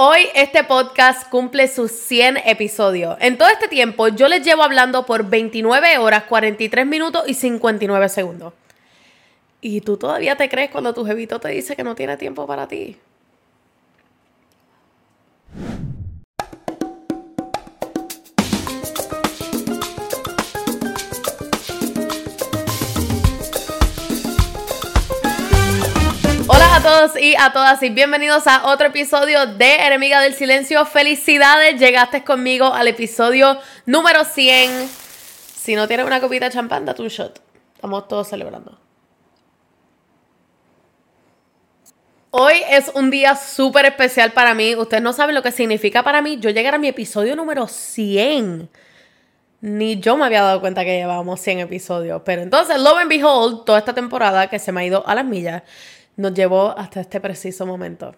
Hoy 0.00 0.28
este 0.36 0.62
podcast 0.62 1.28
cumple 1.28 1.66
sus 1.66 1.90
100 1.90 2.36
episodios. 2.44 3.16
En 3.18 3.36
todo 3.36 3.48
este 3.48 3.66
tiempo 3.66 4.06
yo 4.06 4.28
les 4.28 4.44
llevo 4.44 4.62
hablando 4.62 5.04
por 5.04 5.28
29 5.28 5.98
horas, 5.98 6.22
43 6.22 6.86
minutos 6.86 7.24
y 7.26 7.34
59 7.34 8.08
segundos. 8.08 8.52
¿Y 9.60 9.80
tú 9.80 9.96
todavía 9.96 10.36
te 10.36 10.48
crees 10.48 10.70
cuando 10.70 10.94
tu 10.94 11.04
jevito 11.04 11.40
te 11.40 11.48
dice 11.48 11.74
que 11.74 11.82
no 11.82 11.96
tiene 11.96 12.16
tiempo 12.16 12.46
para 12.46 12.68
ti? 12.68 12.96
Y 27.20 27.34
a 27.38 27.52
todas 27.52 27.82
y 27.82 27.90
bienvenidos 27.90 28.46
a 28.46 28.66
otro 28.68 28.86
episodio 28.86 29.44
de 29.44 29.74
Enemiga 29.74 30.22
del 30.22 30.32
Silencio. 30.32 30.86
Felicidades, 30.86 31.78
llegaste 31.78 32.24
conmigo 32.24 32.72
al 32.72 32.88
episodio 32.88 33.58
número 33.84 34.24
100. 34.24 34.88
Si 35.54 35.74
no 35.74 35.86
tienes 35.86 36.06
una 36.06 36.18
copita 36.18 36.46
de 36.46 36.52
champán, 36.52 36.86
date 36.86 37.02
un 37.02 37.08
shot. 37.08 37.42
Estamos 37.74 38.08
todos 38.08 38.28
celebrando. 38.28 38.78
Hoy 42.30 42.54
es 42.70 42.90
un 42.94 43.10
día 43.10 43.36
súper 43.36 43.84
especial 43.84 44.32
para 44.32 44.54
mí. 44.54 44.74
Ustedes 44.74 45.02
no 45.02 45.12
saben 45.12 45.34
lo 45.34 45.42
que 45.42 45.52
significa 45.52 46.02
para 46.02 46.22
mí 46.22 46.38
yo 46.40 46.48
llegar 46.48 46.74
a 46.74 46.78
mi 46.78 46.88
episodio 46.88 47.36
número 47.36 47.66
100. 47.66 48.70
Ni 49.60 50.00
yo 50.00 50.16
me 50.16 50.24
había 50.24 50.40
dado 50.40 50.60
cuenta 50.60 50.86
que 50.86 50.96
llevábamos 50.96 51.38
100 51.40 51.60
episodios. 51.60 52.22
Pero 52.24 52.40
entonces, 52.40 52.80
lo 52.80 52.96
and 52.96 53.10
behold, 53.10 53.66
toda 53.66 53.78
esta 53.78 53.92
temporada 53.92 54.46
que 54.48 54.58
se 54.58 54.72
me 54.72 54.80
ha 54.80 54.84
ido 54.86 55.06
a 55.06 55.14
las 55.14 55.26
millas, 55.26 55.64
nos 56.18 56.34
llevó 56.34 56.76
hasta 56.76 57.00
este 57.00 57.20
preciso 57.20 57.64
momento. 57.64 58.14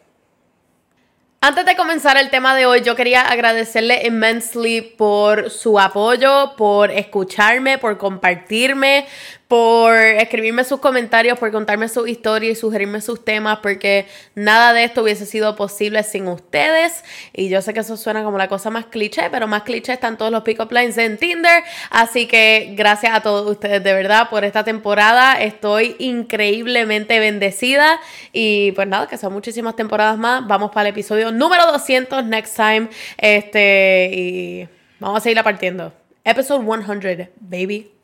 Antes 1.43 1.65
de 1.65 1.77
comenzar 1.77 2.17
el 2.17 2.29
tema 2.31 2.55
de 2.55 2.67
hoy, 2.67 2.83
yo 2.83 2.97
quería 2.97 3.23
agradecerle 3.23 4.07
immensely 4.07 4.81
por 4.83 5.51
su 5.51 5.79
apoyo, 5.79 6.55
por 6.57 6.91
escucharme, 6.91 7.79
por 7.79 7.97
compartirme, 7.99 9.07
por 9.51 9.97
escribirme 9.97 10.63
sus 10.63 10.79
comentarios, 10.79 11.37
por 11.37 11.51
contarme 11.51 11.89
su 11.89 12.07
historia 12.07 12.53
y 12.53 12.55
sugerirme 12.55 13.01
sus 13.01 13.25
temas, 13.25 13.59
porque 13.59 14.07
nada 14.37 14.73
de 14.73 14.85
esto 14.85 15.03
hubiese 15.03 15.27
sido 15.27 15.57
posible 15.57 16.05
sin 16.05 16.29
ustedes. 16.29 17.03
Y 17.33 17.49
yo 17.49 17.61
sé 17.61 17.75
que 17.75 17.81
eso 17.81 17.97
suena 17.97 18.23
como 18.23 18.39
la 18.39 18.47
cosa 18.47 18.71
más 18.71 18.87
cliché, 18.87 19.29
pero 19.29 19.49
más 19.49 19.65
cliché 19.65 19.93
están 19.93 20.17
todos 20.17 20.31
los 20.31 20.45
pick-up 20.45 20.71
lines 20.71 20.97
en 20.99 21.19
Tinder. 21.19 21.65
Así 21.91 22.29
que 22.29 22.75
gracias 22.77 23.13
a 23.13 23.23
todos 23.23 23.51
ustedes 23.51 23.83
de 23.83 23.93
verdad 23.93 24.31
por 24.31 24.45
esta 24.45 24.63
temporada. 24.63 25.43
Estoy 25.43 25.97
increíblemente 25.99 27.19
bendecida. 27.19 27.99
Y 28.33 28.71
pues 28.77 28.87
nada, 28.87 29.09
que 29.09 29.19
son 29.19 29.33
muchísimas 29.33 29.75
temporadas 29.75 30.17
más. 30.17 30.47
Vamos 30.47 30.71
para 30.71 30.89
el 30.89 30.95
episodio 30.95 31.33
número 31.33 31.67
200 31.73 32.25
next 32.25 32.55
time. 32.55 32.89
Este, 33.19 34.11
y 34.13 34.69
vamos 35.01 35.19
a 35.19 35.21
seguir 35.21 35.43
partiendo. 35.43 35.93
Episode 36.23 36.65
100, 36.65 37.31
baby. 37.41 38.00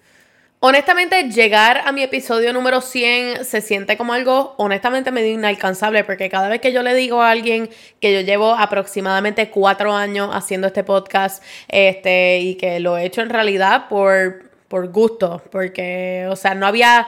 Honestamente, 0.58 1.28
llegar 1.28 1.82
a 1.84 1.92
mi 1.92 2.02
episodio 2.02 2.50
número 2.54 2.80
100 2.80 3.44
se 3.44 3.60
siente 3.60 3.98
como 3.98 4.14
algo, 4.14 4.54
honestamente, 4.56 5.12
medio 5.12 5.32
inalcanzable, 5.32 6.02
porque 6.02 6.30
cada 6.30 6.48
vez 6.48 6.62
que 6.62 6.72
yo 6.72 6.82
le 6.82 6.94
digo 6.94 7.20
a 7.20 7.30
alguien 7.30 7.68
que 8.00 8.14
yo 8.14 8.22
llevo 8.22 8.54
aproximadamente 8.54 9.50
cuatro 9.50 9.92
años 9.92 10.30
haciendo 10.32 10.66
este 10.66 10.82
podcast, 10.82 11.42
este, 11.68 12.38
y 12.38 12.54
que 12.54 12.80
lo 12.80 12.96
he 12.96 13.04
hecho 13.04 13.20
en 13.20 13.28
realidad 13.28 13.88
por, 13.88 14.50
por 14.68 14.88
gusto, 14.88 15.42
porque, 15.52 16.26
o 16.30 16.36
sea, 16.36 16.54
no 16.54 16.66
había, 16.66 17.06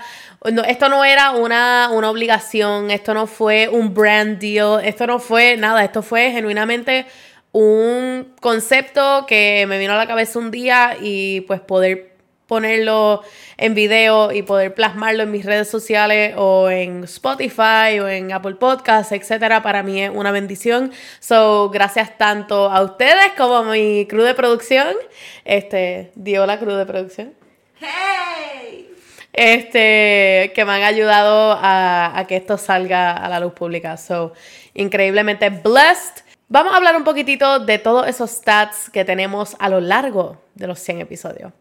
esto 0.66 0.90
no 0.90 1.02
era 1.02 1.30
una, 1.30 1.88
una 1.90 2.10
obligación, 2.10 2.90
esto 2.90 3.14
no 3.14 3.26
fue 3.26 3.68
un 3.70 3.94
brand 3.94 4.38
deal, 4.38 4.84
esto 4.84 5.06
no 5.06 5.18
fue 5.20 5.56
nada, 5.56 5.82
esto 5.84 6.02
fue 6.02 6.32
genuinamente 6.32 7.06
un 7.52 8.34
concepto 8.42 9.24
que 9.26 9.64
me 9.66 9.78
vino 9.78 9.94
a 9.94 9.96
la 9.96 10.06
cabeza 10.06 10.38
un 10.38 10.50
día 10.50 10.98
y 11.00 11.40
pues 11.42 11.60
poder 11.60 12.17
ponerlo 12.48 13.22
en 13.58 13.74
video 13.74 14.32
y 14.32 14.42
poder 14.42 14.74
plasmarlo 14.74 15.22
en 15.22 15.30
mis 15.30 15.44
redes 15.44 15.68
sociales 15.68 16.34
o 16.36 16.70
en 16.70 17.04
Spotify 17.04 18.00
o 18.00 18.08
en 18.08 18.32
Apple 18.32 18.54
Podcasts, 18.54 19.12
etcétera, 19.12 19.62
para 19.62 19.82
mí 19.82 20.02
es 20.02 20.10
una 20.12 20.32
bendición. 20.32 20.90
So, 21.20 21.68
gracias 21.68 22.16
tanto 22.16 22.70
a 22.70 22.82
ustedes 22.82 23.32
como 23.36 23.56
a 23.56 23.62
mi 23.64 24.06
crew 24.08 24.22
de 24.22 24.34
producción. 24.34 24.96
Este, 25.44 26.10
dio 26.14 26.46
la 26.46 26.58
crew 26.58 26.74
de 26.74 26.86
producción. 26.86 27.34
¡Hey! 27.80 28.88
Este, 29.34 30.50
que 30.54 30.64
me 30.64 30.72
han 30.72 30.82
ayudado 30.82 31.52
a, 31.52 32.18
a 32.18 32.26
que 32.26 32.36
esto 32.36 32.56
salga 32.56 33.12
a 33.12 33.28
la 33.28 33.40
luz 33.40 33.52
pública. 33.52 33.98
So, 33.98 34.32
increíblemente 34.72 35.50
blessed. 35.50 36.24
Vamos 36.48 36.72
a 36.72 36.78
hablar 36.78 36.96
un 36.96 37.04
poquitito 37.04 37.58
de 37.58 37.78
todos 37.78 38.08
esos 38.08 38.30
stats 38.30 38.88
que 38.88 39.04
tenemos 39.04 39.54
a 39.58 39.68
lo 39.68 39.82
largo 39.82 40.38
de 40.54 40.66
los 40.66 40.78
100 40.78 41.02
episodios. 41.02 41.52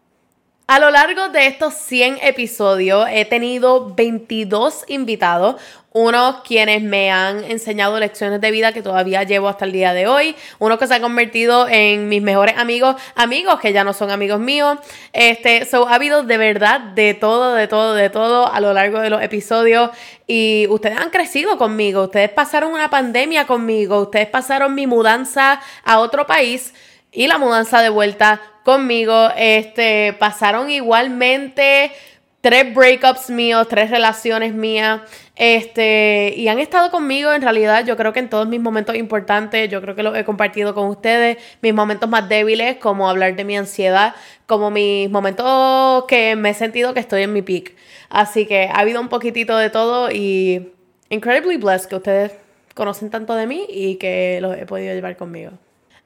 A 0.70 0.78
lo 0.78 0.90
largo 0.90 1.30
de 1.30 1.46
estos 1.46 1.72
100 1.72 2.18
episodios 2.20 3.08
he 3.10 3.24
tenido 3.24 3.94
22 3.94 4.84
invitados, 4.88 5.56
unos 5.92 6.42
quienes 6.42 6.82
me 6.82 7.10
han 7.10 7.42
enseñado 7.44 7.98
lecciones 7.98 8.38
de 8.42 8.50
vida 8.50 8.74
que 8.74 8.82
todavía 8.82 9.22
llevo 9.22 9.48
hasta 9.48 9.64
el 9.64 9.72
día 9.72 9.94
de 9.94 10.06
hoy, 10.06 10.36
uno 10.58 10.78
que 10.78 10.86
se 10.86 10.92
ha 10.92 11.00
convertido 11.00 11.66
en 11.70 12.10
mis 12.10 12.20
mejores 12.20 12.58
amigos, 12.58 12.96
amigos 13.14 13.58
que 13.60 13.72
ya 13.72 13.82
no 13.82 13.94
son 13.94 14.10
amigos 14.10 14.40
míos. 14.40 14.76
Este, 15.14 15.64
so 15.64 15.88
ha 15.88 15.94
habido 15.94 16.22
de 16.24 16.36
verdad 16.36 16.80
de 16.80 17.14
todo, 17.14 17.54
de 17.54 17.66
todo, 17.66 17.94
de 17.94 18.10
todo 18.10 18.52
a 18.52 18.60
lo 18.60 18.74
largo 18.74 19.00
de 19.00 19.08
los 19.08 19.22
episodios 19.22 19.88
y 20.26 20.66
ustedes 20.68 20.98
han 20.98 21.08
crecido 21.08 21.56
conmigo, 21.56 22.02
ustedes 22.02 22.28
pasaron 22.28 22.74
una 22.74 22.90
pandemia 22.90 23.46
conmigo, 23.46 24.00
ustedes 24.02 24.28
pasaron 24.28 24.74
mi 24.74 24.86
mudanza 24.86 25.62
a 25.82 26.00
otro 26.00 26.26
país 26.26 26.74
y 27.12 27.26
la 27.26 27.38
mudanza 27.38 27.82
de 27.82 27.88
vuelta 27.88 28.40
conmigo. 28.64 29.28
Este, 29.36 30.14
pasaron 30.18 30.70
igualmente 30.70 31.92
tres 32.40 32.74
breakups 32.74 33.30
míos, 33.30 33.66
tres 33.68 33.90
relaciones 33.90 34.54
mías. 34.54 35.00
Este, 35.36 36.34
y 36.36 36.48
han 36.48 36.58
estado 36.58 36.90
conmigo 36.90 37.32
en 37.32 37.42
realidad, 37.42 37.84
yo 37.84 37.96
creo 37.96 38.12
que 38.12 38.20
en 38.20 38.28
todos 38.28 38.48
mis 38.48 38.60
momentos 38.60 38.96
importantes, 38.96 39.68
yo 39.70 39.80
creo 39.80 39.94
que 39.94 40.02
los 40.02 40.16
he 40.16 40.24
compartido 40.24 40.74
con 40.74 40.88
ustedes, 40.88 41.38
mis 41.62 41.74
momentos 41.74 42.08
más 42.08 42.28
débiles, 42.28 42.76
como 42.78 43.08
hablar 43.08 43.36
de 43.36 43.44
mi 43.44 43.56
ansiedad, 43.56 44.14
como 44.46 44.70
mis 44.70 45.10
momentos 45.10 46.04
que 46.06 46.36
me 46.36 46.50
he 46.50 46.54
sentido 46.54 46.94
que 46.94 47.00
estoy 47.00 47.22
en 47.22 47.32
mi 47.32 47.42
peak. 47.42 47.74
Así 48.08 48.46
que 48.46 48.68
ha 48.68 48.80
habido 48.80 49.00
un 49.00 49.08
poquitito 49.08 49.56
de 49.56 49.70
todo 49.70 50.10
y 50.10 50.72
incredibly 51.10 51.56
blessed 51.56 51.88
que 51.88 51.96
ustedes 51.96 52.32
conocen 52.74 53.10
tanto 53.10 53.34
de 53.34 53.46
mí 53.46 53.66
y 53.68 53.96
que 53.96 54.38
los 54.40 54.56
he 54.56 54.66
podido 54.66 54.94
llevar 54.94 55.16
conmigo. 55.16 55.52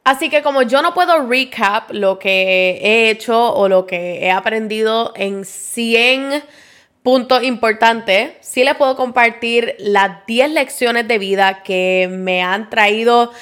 Así 0.04 0.30
que 0.30 0.42
como 0.42 0.62
yo 0.62 0.82
no 0.82 0.94
puedo 0.94 1.28
recap 1.28 1.92
lo 1.92 2.18
que 2.18 2.80
he 2.82 3.10
hecho 3.10 3.54
o 3.54 3.68
lo 3.68 3.86
que 3.86 4.24
he 4.24 4.30
aprendido 4.32 5.12
en 5.14 5.44
100 5.44 6.42
puntos 7.04 7.44
importantes, 7.44 8.32
sí 8.40 8.64
les 8.64 8.74
puedo 8.74 8.96
compartir 8.96 9.76
las 9.78 10.26
10 10.26 10.50
lecciones 10.50 11.06
de 11.06 11.18
vida 11.18 11.62
que 11.62 12.08
me 12.10 12.42
han 12.42 12.68
traído 12.68 13.32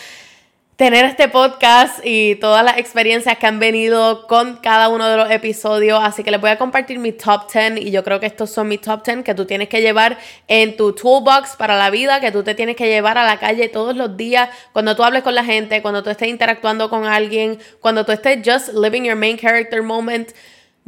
tener 0.80 1.04
este 1.04 1.28
podcast 1.28 1.98
y 2.06 2.36
todas 2.36 2.64
las 2.64 2.78
experiencias 2.78 3.36
que 3.36 3.46
han 3.46 3.58
venido 3.58 4.26
con 4.26 4.56
cada 4.56 4.88
uno 4.88 5.06
de 5.10 5.18
los 5.18 5.30
episodios. 5.30 6.00
Así 6.02 6.24
que 6.24 6.30
les 6.30 6.40
voy 6.40 6.48
a 6.48 6.56
compartir 6.56 6.98
mi 6.98 7.12
top 7.12 7.52
10 7.52 7.82
y 7.82 7.90
yo 7.90 8.02
creo 8.02 8.18
que 8.18 8.24
estos 8.24 8.48
son 8.48 8.68
mis 8.68 8.80
top 8.80 9.04
10 9.04 9.22
que 9.22 9.34
tú 9.34 9.44
tienes 9.44 9.68
que 9.68 9.82
llevar 9.82 10.16
en 10.48 10.78
tu 10.78 10.94
toolbox 10.94 11.56
para 11.56 11.76
la 11.76 11.90
vida, 11.90 12.18
que 12.22 12.32
tú 12.32 12.42
te 12.42 12.54
tienes 12.54 12.76
que 12.76 12.88
llevar 12.88 13.18
a 13.18 13.26
la 13.26 13.38
calle 13.38 13.68
todos 13.68 13.94
los 13.94 14.16
días, 14.16 14.48
cuando 14.72 14.96
tú 14.96 15.04
hables 15.04 15.22
con 15.22 15.34
la 15.34 15.44
gente, 15.44 15.82
cuando 15.82 16.02
tú 16.02 16.08
estés 16.08 16.28
interactuando 16.28 16.88
con 16.88 17.04
alguien, 17.04 17.58
cuando 17.80 18.06
tú 18.06 18.12
estés 18.12 18.38
just 18.42 18.72
living 18.72 19.02
your 19.02 19.16
main 19.16 19.36
character 19.36 19.82
moment. 19.82 20.30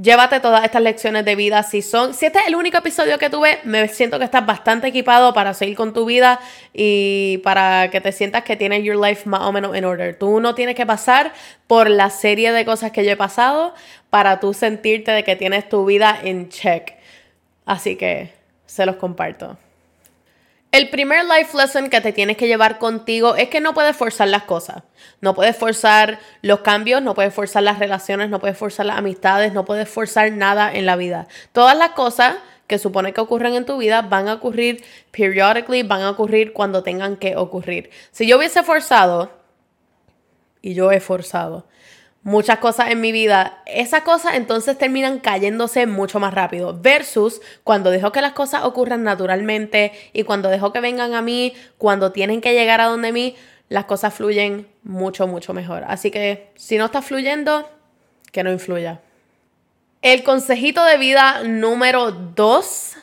Llévate 0.01 0.41
todas 0.41 0.65
estas 0.65 0.83
lecciones 0.83 1.25
de 1.25 1.37
vida. 1.37 1.63
Si 1.63 1.83
son, 1.83 2.15
si 2.15 2.27
este 2.27 2.39
es 2.39 2.49
el 2.49 2.57
único 2.57 2.79
episodio 2.79 3.19
que 3.19 3.29
tuve, 3.29 3.59
me 3.65 3.87
siento 3.89 4.19
que 4.19 4.25
estás 4.25 4.45
bastante 4.45 4.89
equipado 4.89 5.35
para 5.35 5.53
seguir 5.53 5.77
con 5.77 5.93
tu 5.93 6.07
vida 6.07 6.41
y 6.73 7.39
para 7.45 7.91
que 7.91 8.01
te 8.01 8.11
sientas 8.11 8.43
que 8.43 8.57
tienes 8.57 8.83
your 8.85 8.97
life 8.97 9.29
más 9.29 9.43
o 9.43 9.53
menos 9.53 9.77
en 9.77 9.85
order. 9.85 10.19
Tú 10.19 10.41
no 10.41 10.55
tienes 10.55 10.77
que 10.77 10.87
pasar 10.87 11.35
por 11.67 11.91
la 11.91 12.09
serie 12.09 12.53
de 12.53 12.65
cosas 12.65 12.91
que 12.91 13.05
yo 13.05 13.11
he 13.11 13.17
pasado 13.17 13.75
para 14.09 14.41
tú 14.41 14.55
sentirte 14.55 15.13
de 15.13 15.25
que 15.25 15.37
tienes 15.37 15.69
tu 15.69 15.85
vida 15.85 16.19
en 16.23 16.49
check. 16.49 16.95
Así 17.67 17.97
que 17.97 18.33
se 18.65 18.87
los 18.87 18.97
comparto. 18.97 19.59
El 20.73 20.89
primer 20.89 21.27
life 21.27 21.55
lesson 21.55 21.91
que 21.91 22.01
te 22.01 22.15
tienes 22.15 22.39
que 22.39 22.47
llevar 22.47 22.79
contigo 22.79 23.37
es 23.37 23.51
que 23.51 23.61
no 23.61 23.75
puedes 23.75 23.95
forzar 23.95 24.29
las 24.29 24.45
cosas. 24.45 24.83
No 25.21 25.35
puedes 25.35 25.55
forzar 25.55 26.19
los 26.41 26.61
cambios, 26.61 27.03
no 27.03 27.13
puedes 27.13 27.35
forzar 27.35 27.63
las 27.63 27.79
relaciones, 27.79 28.31
no 28.31 28.41
puedes 28.41 28.57
forzar 28.57 28.87
las 28.87 28.97
amistades, 28.97 29.53
no 29.53 29.67
puedes 29.67 29.87
forzar 29.91 30.33
nada 30.33 30.73
en 30.73 30.87
la 30.87 30.97
vida. 30.97 31.29
Todas 31.53 31.77
las 31.77 31.91
cosas 31.91 32.37
que 32.67 32.79
supone 32.79 33.13
que 33.13 33.21
ocurren 33.21 33.53
en 33.55 33.67
tu 33.67 33.77
vida 33.77 34.01
van 34.01 34.29
a 34.29 34.33
ocurrir 34.33 34.83
periodically, 35.11 35.83
van 35.83 36.01
a 36.01 36.11
ocurrir 36.11 36.55
cuando 36.55 36.83
tengan 36.83 37.17
que 37.17 37.37
ocurrir. 37.37 37.91
Si 38.11 38.27
yo 38.27 38.39
hubiese 38.39 38.63
forzado, 38.63 39.31
y 40.63 40.73
yo 40.73 40.91
he 40.91 41.01
forzado, 41.01 41.67
muchas 42.23 42.59
cosas 42.59 42.91
en 42.91 43.01
mi 43.01 43.13
vida, 43.13 43.63
esas 43.67 44.03
cosas 44.03 44.35
entonces 44.35 44.79
terminan 44.79 45.19
cayéndose 45.19 45.87
mucho 45.87 46.21
más 46.21 46.35
rápido. 46.35 46.79
Versus 46.81 47.41
cuando 47.65 47.91
dejo 47.91 48.13
que 48.13 48.21
las 48.21 48.33
cosas 48.33 48.65
ocurran 48.65 49.03
naturalmente 49.03 49.93
y 50.13 50.23
cuando 50.23 50.49
dejo 50.49 50.73
que 50.73 50.81
vengan 50.81 51.15
a 51.15 51.23
mí, 51.23 51.55
cuando 51.79 52.13
tienen 52.13 52.41
que 52.41 52.55
llegar 52.55 52.81
a 52.81 52.87
donde 52.87 53.13
mí, 53.13 53.37
las 53.69 53.87
cosas 53.87 54.15
fluyen 54.15 54.69
mucho, 54.83 55.27
mucho 55.27 55.55
mejor. 55.55 55.85
Así 55.87 56.11
que 56.11 56.51
si 56.55 56.77
no 56.77 56.87
está 56.87 57.03
fluyendo, 57.03 57.69
que 58.31 58.45
no 58.45 58.53
influya. 58.53 59.01
El 60.03 60.25
consejito 60.25 60.85
de 60.85 60.99
vida 60.99 61.43
número 61.45 62.11
dos 62.11 62.97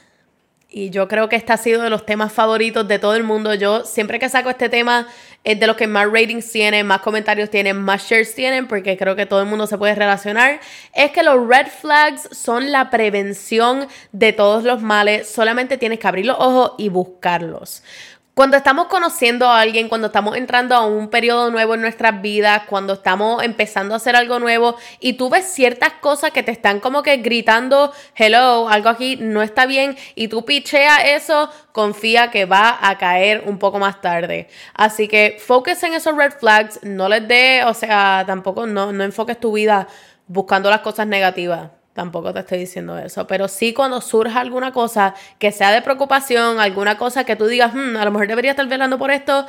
y 0.71 0.91
yo 0.91 1.07
creo 1.07 1.29
que 1.29 1.35
este 1.35 1.51
ha 1.51 1.57
sido 1.57 1.81
de 1.81 1.89
los 1.89 2.05
temas 2.05 2.31
favoritos 2.31 2.87
de 2.87 2.99
todo 2.99 3.15
el 3.15 3.23
mundo. 3.23 3.55
Yo 3.55 3.85
siempre 3.85 4.19
que 4.19 4.29
saco 4.29 4.51
este 4.51 4.69
tema 4.69 5.07
es 5.43 5.59
de 5.59 5.65
los 5.65 5.75
que 5.75 5.87
más 5.87 6.05
ratings 6.05 6.51
tienen, 6.51 6.85
más 6.85 7.01
comentarios 7.01 7.49
tienen, 7.49 7.81
más 7.81 8.07
shares 8.07 8.35
tienen, 8.35 8.67
porque 8.67 8.95
creo 8.95 9.15
que 9.15 9.25
todo 9.25 9.41
el 9.41 9.47
mundo 9.47 9.65
se 9.65 9.79
puede 9.79 9.95
relacionar. 9.95 10.59
Es 10.93 11.11
que 11.11 11.23
los 11.23 11.47
red 11.47 11.67
flags 11.67 12.29
son 12.31 12.71
la 12.71 12.91
prevención 12.91 13.87
de 14.11 14.31
todos 14.31 14.63
los 14.63 14.81
males. 14.81 15.27
Solamente 15.27 15.77
tienes 15.77 15.97
que 15.97 16.07
abrir 16.07 16.27
los 16.27 16.37
ojos 16.39 16.73
y 16.77 16.89
buscarlos. 16.89 17.81
Cuando 18.39 18.55
estamos 18.55 18.87
conociendo 18.87 19.49
a 19.49 19.59
alguien, 19.59 19.89
cuando 19.89 20.07
estamos 20.07 20.37
entrando 20.37 20.73
a 20.73 20.85
un 20.85 21.09
periodo 21.09 21.51
nuevo 21.51 21.75
en 21.75 21.81
nuestras 21.81 22.21
vidas, 22.21 22.61
cuando 22.69 22.93
estamos 22.93 23.43
empezando 23.43 23.93
a 23.93 23.97
hacer 23.97 24.15
algo 24.15 24.39
nuevo 24.39 24.77
y 25.01 25.17
tú 25.17 25.29
ves 25.29 25.43
ciertas 25.43 25.91
cosas 25.99 26.31
que 26.31 26.41
te 26.41 26.51
están 26.53 26.79
como 26.79 27.03
que 27.03 27.17
gritando, 27.17 27.91
hello, 28.15 28.69
algo 28.69 28.87
aquí 28.87 29.17
no 29.17 29.41
está 29.41 29.65
bien 29.65 29.97
y 30.15 30.29
tú 30.29 30.45
picheas 30.45 31.01
eso, 31.03 31.49
confía 31.73 32.31
que 32.31 32.45
va 32.45 32.79
a 32.81 32.97
caer 32.97 33.43
un 33.45 33.59
poco 33.59 33.77
más 33.77 33.99
tarde. 33.99 34.47
Así 34.73 35.09
que 35.09 35.35
focus 35.45 35.83
en 35.83 35.95
esos 35.95 36.15
red 36.15 36.31
flags, 36.31 36.79
no 36.81 37.09
les 37.09 37.27
dé, 37.27 37.65
o 37.65 37.73
sea, 37.73 38.23
tampoco 38.25 38.65
no, 38.65 38.93
no 38.93 39.03
enfoques 39.03 39.37
tu 39.37 39.51
vida 39.51 39.89
buscando 40.27 40.69
las 40.69 40.79
cosas 40.79 41.07
negativas. 41.07 41.71
Tampoco 41.99 42.31
te 42.31 42.39
estoy 42.39 42.59
diciendo 42.59 42.97
eso, 42.97 43.27
pero 43.27 43.49
sí 43.49 43.73
cuando 43.73 43.99
surja 43.99 44.39
alguna 44.39 44.71
cosa 44.71 45.15
que 45.37 45.51
sea 45.51 45.69
de 45.73 45.81
preocupación, 45.81 46.57
alguna 46.57 46.97
cosa 46.97 47.25
que 47.25 47.35
tú 47.35 47.45
digas, 47.47 47.73
hmm, 47.73 47.97
a 47.97 48.05
lo 48.05 48.11
mejor 48.11 48.29
debería 48.29 48.51
estar 48.51 48.65
velando 48.69 48.97
por 48.97 49.11
esto, 49.11 49.45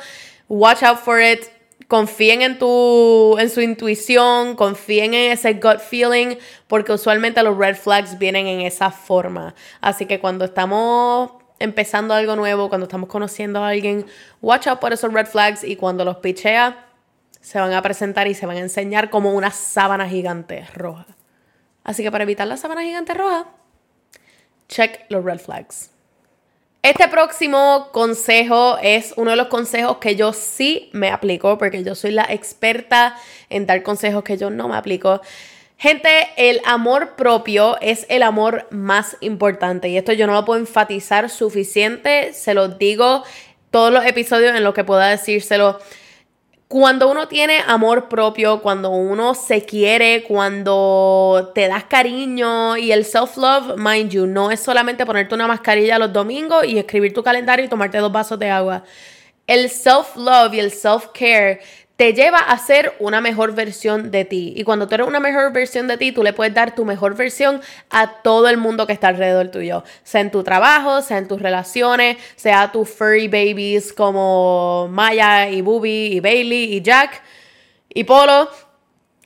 watch 0.49 0.83
out 0.83 0.97
for 0.97 1.21
it. 1.21 1.45
Confíen 1.87 2.41
en 2.41 2.59
tu 2.59 3.37
en 3.39 3.49
su 3.49 3.61
intuición, 3.61 4.57
confíen 4.57 5.13
en 5.13 5.31
ese 5.31 5.53
gut 5.53 5.79
feeling, 5.79 6.35
porque 6.67 6.91
usualmente 6.91 7.41
los 7.41 7.57
red 7.57 7.77
flags 7.77 8.19
vienen 8.19 8.47
en 8.47 8.59
esa 8.59 8.91
forma. 8.91 9.55
Así 9.79 10.05
que 10.05 10.19
cuando 10.19 10.43
estamos 10.43 11.31
empezando 11.57 12.13
algo 12.13 12.35
nuevo, 12.35 12.67
cuando 12.67 12.83
estamos 12.83 13.07
conociendo 13.07 13.63
a 13.63 13.69
alguien, 13.69 14.05
watch 14.41 14.67
out 14.67 14.81
por 14.81 14.91
esos 14.91 15.13
red 15.13 15.27
flags 15.27 15.63
y 15.63 15.77
cuando 15.77 16.03
los 16.03 16.17
pichea, 16.17 16.85
se 17.39 17.61
van 17.61 17.71
a 17.71 17.81
presentar 17.81 18.27
y 18.27 18.33
se 18.33 18.45
van 18.45 18.57
a 18.57 18.59
enseñar 18.59 19.09
como 19.09 19.31
una 19.31 19.51
sábana 19.51 20.05
gigante 20.09 20.67
roja. 20.73 21.05
Así 21.83 22.03
que 22.03 22.11
para 22.11 22.23
evitar 22.23 22.47
la 22.47 22.57
sábana 22.57 22.83
gigante 22.83 23.13
roja, 23.13 23.47
check 24.67 25.01
los 25.09 25.23
red 25.23 25.39
flags. 25.39 25.89
Este 26.83 27.07
próximo 27.09 27.89
consejo 27.91 28.79
es 28.81 29.13
uno 29.15 29.31
de 29.31 29.37
los 29.37 29.47
consejos 29.47 29.97
que 29.97 30.15
yo 30.15 30.33
sí 30.33 30.89
me 30.93 31.09
aplico, 31.09 31.59
porque 31.59 31.83
yo 31.83 31.93
soy 31.93 32.09
la 32.09 32.23
experta 32.23 33.15
en 33.49 33.67
dar 33.67 33.83
consejos 33.83 34.23
que 34.23 34.35
yo 34.35 34.49
no 34.49 34.67
me 34.67 34.75
aplico. 34.75 35.21
Gente, 35.77 36.29
el 36.37 36.59
amor 36.65 37.15
propio 37.15 37.79
es 37.81 38.05
el 38.09 38.23
amor 38.23 38.67
más 38.71 39.17
importante 39.19 39.89
y 39.89 39.97
esto 39.97 40.13
yo 40.13 40.25
no 40.25 40.33
lo 40.33 40.45
puedo 40.45 40.59
enfatizar 40.59 41.29
suficiente, 41.29 42.33
se 42.33 42.53
lo 42.53 42.67
digo 42.67 43.23
todos 43.71 43.91
los 43.91 44.05
episodios 44.05 44.55
en 44.55 44.63
los 44.63 44.73
que 44.73 44.83
pueda 44.83 45.07
decírselo 45.09 45.79
cuando 46.71 47.11
uno 47.11 47.27
tiene 47.27 47.61
amor 47.67 48.07
propio, 48.07 48.61
cuando 48.61 48.91
uno 48.91 49.35
se 49.35 49.65
quiere, 49.65 50.23
cuando 50.23 51.51
te 51.53 51.67
das 51.67 51.83
cariño 51.83 52.77
y 52.77 52.93
el 52.93 53.03
self-love, 53.03 53.75
mind 53.75 54.09
you, 54.09 54.25
no 54.25 54.51
es 54.51 54.61
solamente 54.61 55.05
ponerte 55.05 55.35
una 55.35 55.47
mascarilla 55.47 55.99
los 55.99 56.13
domingos 56.13 56.65
y 56.65 56.79
escribir 56.79 57.13
tu 57.13 57.23
calendario 57.23 57.65
y 57.65 57.67
tomarte 57.67 57.97
dos 57.97 58.09
vasos 58.09 58.39
de 58.39 58.49
agua. 58.49 58.85
El 59.47 59.69
self-love 59.69 60.53
y 60.53 60.59
el 60.61 60.71
self-care 60.71 61.59
te 62.01 62.13
lleva 62.13 62.39
a 62.39 62.57
ser 62.57 62.95
una 62.97 63.21
mejor 63.21 63.53
versión 63.53 64.09
de 64.09 64.25
ti. 64.25 64.55
Y 64.57 64.63
cuando 64.63 64.87
tú 64.87 64.95
eres 64.95 65.05
una 65.05 65.19
mejor 65.19 65.53
versión 65.53 65.87
de 65.87 65.97
ti, 65.97 66.11
tú 66.11 66.23
le 66.23 66.33
puedes 66.33 66.51
dar 66.51 66.73
tu 66.73 66.83
mejor 66.83 67.15
versión 67.15 67.61
a 67.91 68.23
todo 68.23 68.49
el 68.49 68.57
mundo 68.57 68.87
que 68.87 68.93
está 68.93 69.09
alrededor 69.09 69.49
tuyo. 69.49 69.83
Sea 70.03 70.21
en 70.21 70.31
tu 70.31 70.41
trabajo, 70.41 71.03
sea 71.03 71.19
en 71.19 71.27
tus 71.27 71.39
relaciones, 71.39 72.17
sea 72.35 72.71
tus 72.71 72.89
furry 72.89 73.27
babies 73.27 73.93
como 73.93 74.87
Maya 74.89 75.47
y 75.51 75.61
Booby 75.61 76.13
y 76.13 76.19
Bailey 76.21 76.73
y 76.73 76.81
Jack 76.81 77.21
y 77.87 78.03
Polo 78.03 78.49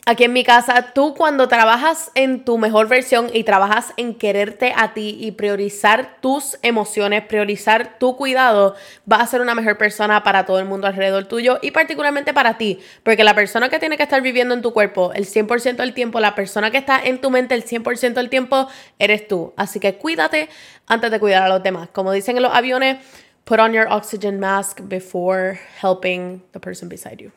aquí 0.06 0.24
en 0.24 0.34
mi 0.34 0.44
casa, 0.44 0.92
tú 0.94 1.16
cuando 1.16 1.48
trabajas 1.48 2.12
en 2.14 2.46
tu 2.46 2.60
mejor 2.60 2.88
versión 2.88 3.30
y 3.34 3.44
trabajas 3.44 3.92
en 3.98 4.14
quererte 4.14 4.72
a 4.76 4.94
ti 4.94 5.18
y 5.20 5.32
priorizar 5.32 6.18
tus 6.22 6.58
emociones, 6.62 7.26
priorizar 7.26 7.98
tu 7.98 8.16
cuidado, 8.16 8.76
vas 9.06 9.22
a 9.22 9.28
ser 9.28 9.42
una 9.42 9.56
mejor 9.56 9.78
persona 9.78 10.24
para 10.24 10.46
todo 10.46 10.60
el 10.60 10.66
mundo 10.66 10.86
alrededor 10.86 11.26
tuyo 11.26 11.58
y 11.62 11.72
particularmente 11.72 12.34
para 12.34 12.58
ti, 12.58 12.80
porque 13.04 13.24
la 13.24 13.34
persona 13.34 13.70
que 13.70 13.80
tiene 13.80 13.98
que 13.98 14.04
estar 14.04 14.22
viviendo 14.22 14.54
en 14.54 14.62
tu 14.62 14.74
cuerpo 14.74 15.12
el 15.14 15.26
100% 15.26 15.78
del 15.78 15.94
tiempo, 15.94 16.20
la 16.20 16.36
persona 16.36 16.70
que 16.70 16.78
está 16.78 17.00
en 17.04 17.20
tu 17.20 17.32
mente 17.32 17.56
el 17.56 17.66
100% 17.66 18.14
del 18.14 18.30
tiempo, 18.30 18.68
eres 19.00 19.28
tú. 19.28 19.54
Así 19.58 19.80
que 19.80 19.96
cuídate 19.96 20.50
antes 20.86 21.10
de 21.10 21.20
cuidar 21.20 21.44
a 21.44 21.50
los 21.50 21.64
demás. 21.64 21.90
Como 21.92 22.12
dicen 22.12 22.38
en 22.38 22.44
los 22.44 22.54
aviones, 22.54 22.98
put 23.44 23.60
on 23.60 23.74
your 23.74 23.88
oxygen 23.90 24.40
mask 24.40 24.82
before 24.84 25.60
helping 25.82 26.44
the 26.52 26.60
person 26.60 26.90
beside 26.90 27.18
you. 27.18 27.32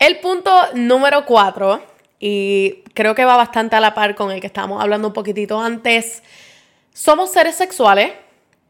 El 0.00 0.18
punto 0.20 0.50
número 0.72 1.26
cuatro, 1.26 1.82
y 2.18 2.82
creo 2.94 3.14
que 3.14 3.26
va 3.26 3.36
bastante 3.36 3.76
a 3.76 3.80
la 3.80 3.92
par 3.92 4.14
con 4.14 4.30
el 4.30 4.40
que 4.40 4.46
estábamos 4.46 4.82
hablando 4.82 5.08
un 5.08 5.12
poquitito 5.12 5.60
antes, 5.60 6.22
somos 6.94 7.30
seres 7.30 7.56
sexuales 7.56 8.12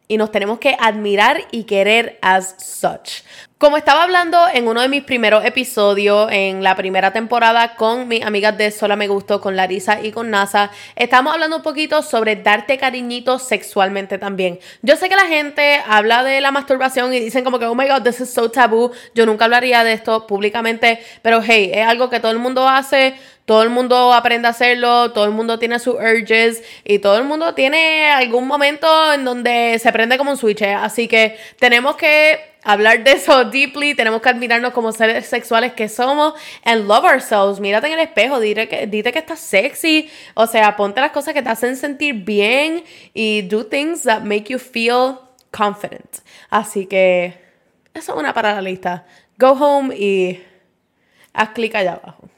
y 0.09 0.17
nos 0.17 0.33
tenemos 0.33 0.59
que 0.59 0.77
admirar 0.81 1.41
y 1.53 1.63
querer 1.65 2.19
as 2.21 2.57
such. 2.59 3.23
Como 3.61 3.77
estaba 3.77 4.05
hablando 4.05 4.49
en 4.51 4.69
uno 4.69 4.81
de 4.81 4.89
mis 4.89 5.03
primeros 5.03 5.45
episodios 5.45 6.31
en 6.33 6.63
la 6.63 6.77
primera 6.77 7.13
temporada 7.13 7.75
con 7.75 8.09
mis 8.09 8.25
amigas 8.25 8.57
de 8.57 8.71
Sola 8.71 8.97
Me 8.97 9.07
Gusto, 9.07 9.43
con 9.43 9.55
Larisa 9.55 10.01
y 10.03 10.13
con 10.13 10.31
NASA, 10.31 10.71
estamos 10.97 11.35
hablando 11.35 11.57
un 11.57 11.63
poquito 11.63 12.01
sobre 12.01 12.37
darte 12.37 12.79
cariñitos 12.79 13.43
sexualmente 13.43 14.17
también. 14.17 14.59
Yo 14.81 14.97
sé 14.97 15.11
que 15.11 15.15
la 15.15 15.27
gente 15.27 15.79
habla 15.87 16.25
de 16.25 16.41
la 16.41 16.53
masturbación 16.53 17.13
y 17.13 17.21
dicen 17.21 17.45
como 17.45 17.59
que, 17.59 17.67
oh 17.67 17.75
my 17.75 17.87
god, 17.87 18.03
this 18.03 18.23
is 18.23 18.33
so 18.33 18.51
taboo. 18.51 18.93
Yo 19.15 19.27
nunca 19.27 19.45
hablaría 19.45 19.85
de 19.85 19.93
esto 19.93 20.27
públicamente, 20.27 20.99
pero 21.21 21.43
hey, 21.47 21.71
es 21.75 21.87
algo 21.87 22.09
que 22.09 22.19
todo 22.19 22.33
el 22.33 22.39
mundo 22.39 22.67
hace 22.67 23.15
todo 23.45 23.65
el 23.65 23.71
mundo 23.71 24.15
aprende 24.15 24.47
a 24.47 24.53
hacerlo, 24.53 25.11
todo 25.11 25.25
el 25.25 25.33
mundo 25.33 25.59
tiene 25.59 25.81
sus 25.81 25.97
urges 25.97 26.63
y 26.85 27.01
todo 27.01 27.19
el 27.19 27.25
mundo 27.25 27.53
tiene 27.53 28.07
algún 28.07 28.47
momento 28.47 29.13
en 29.13 29.25
donde 29.25 29.77
se 29.81 29.93
prende 29.93 30.17
como 30.17 30.31
un 30.31 30.37
switch. 30.37 30.63
Así 30.63 31.09
que 31.09 31.37
tenemos 31.59 31.97
que 31.97 32.50
hablar 32.63 33.05
de 33.05 33.13
eso 33.13 33.45
deeply, 33.45 33.95
tenemos 33.95 34.21
que 34.21 34.29
admirarnos 34.29 34.73
como 34.73 34.93
seres 34.93 35.27
sexuales 35.27 35.73
que 35.73 35.89
somos 35.89 36.35
and 36.65 36.87
love 36.87 37.05
ourselves. 37.05 37.61
Mírate 37.61 37.87
en 37.87 37.95
el 37.95 38.01
espejo, 38.01 38.41
dite 38.41 38.69
que, 38.69 38.87
dite 38.87 39.13
que 39.13 39.19
estás 39.19 39.41
sexy, 39.41 40.11
o 40.35 40.47
sea, 40.47 40.77
ponte 40.77 41.01
las 41.01 41.13
cosas 41.13 41.35
que 41.35 41.43
te 41.43 41.49
hacen 41.49 41.77
sentir 41.77 42.25
bien 42.25 42.85
y 43.15 43.43
do 43.43 43.67
things 43.67 44.03
that 44.03 44.23
make 44.23 44.45
you 44.53 44.59
feel 44.59 45.19
confident. 45.51 46.19
Así 46.51 46.87
que 46.87 47.35
eso 47.95 48.13
es 48.13 48.19
una 48.19 48.33
para 48.33 48.55
la 48.55 48.63
lista. 48.63 49.07
Go 49.39 49.53
home 49.53 49.97
y 49.97 50.43
haz 51.33 51.51
clic 51.51 51.75
allá 51.75 51.95
abajo. 51.95 52.29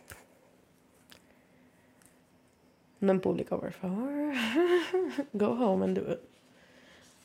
No 3.01 3.11
en 3.11 3.21
público, 3.21 3.59
por 3.59 3.73
favor. 3.73 4.33
Go 5.33 5.57
home 5.57 5.83
and 5.85 5.97
do 5.97 6.13
it. 6.13 6.21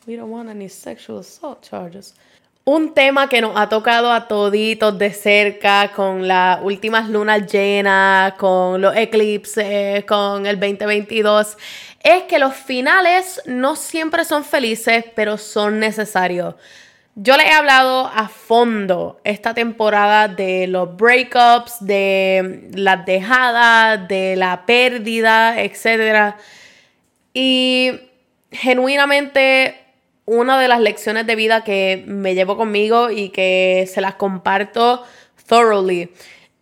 We 0.08 0.16
don't 0.16 0.32
want 0.32 0.50
any 0.50 0.70
sexual 0.70 1.20
assault 1.20 1.62
charges. 1.62 2.16
Un 2.70 2.94
tema 2.94 3.30
que 3.30 3.40
nos 3.40 3.56
ha 3.56 3.70
tocado 3.70 4.12
a 4.12 4.28
toditos 4.28 5.00
de 5.00 5.14
cerca 5.14 5.94
con 5.96 6.28
las 6.28 6.60
últimas 6.62 7.08
lunas 7.08 7.50
llenas, 7.50 8.34
con 8.34 8.82
los 8.82 8.94
eclipses, 8.94 10.04
con 10.04 10.46
el 10.46 10.60
2022, 10.60 11.58
es 12.04 12.24
que 12.24 12.40
los 12.40 12.54
finales 12.54 13.42
no 13.46 13.78
siempre 13.78 14.26
son 14.26 14.44
felices, 14.44 15.06
pero 15.16 15.38
son 15.38 15.80
necesarios. 15.80 16.56
Yo 17.16 17.38
les 17.38 17.46
he 17.46 17.54
hablado 17.54 18.12
a 18.14 18.28
fondo 18.28 19.22
esta 19.24 19.54
temporada 19.54 20.28
de 20.28 20.68
los 20.68 20.98
breakups, 20.98 21.78
de 21.80 22.68
las 22.74 23.06
dejadas, 23.06 24.10
de 24.10 24.36
la 24.36 24.66
pérdida, 24.66 25.62
etc. 25.62 26.36
Y 27.34 27.94
genuinamente 28.52 29.87
una 30.28 30.60
de 30.60 30.68
las 30.68 30.82
lecciones 30.82 31.26
de 31.26 31.36
vida 31.36 31.64
que 31.64 32.04
me 32.06 32.36
llevo 32.36 32.58
conmigo 32.58 33.10
y 33.10 33.30
que 33.30 33.90
se 33.92 34.02
las 34.02 34.16
comparto 34.16 35.04
thoroughly 35.48 36.12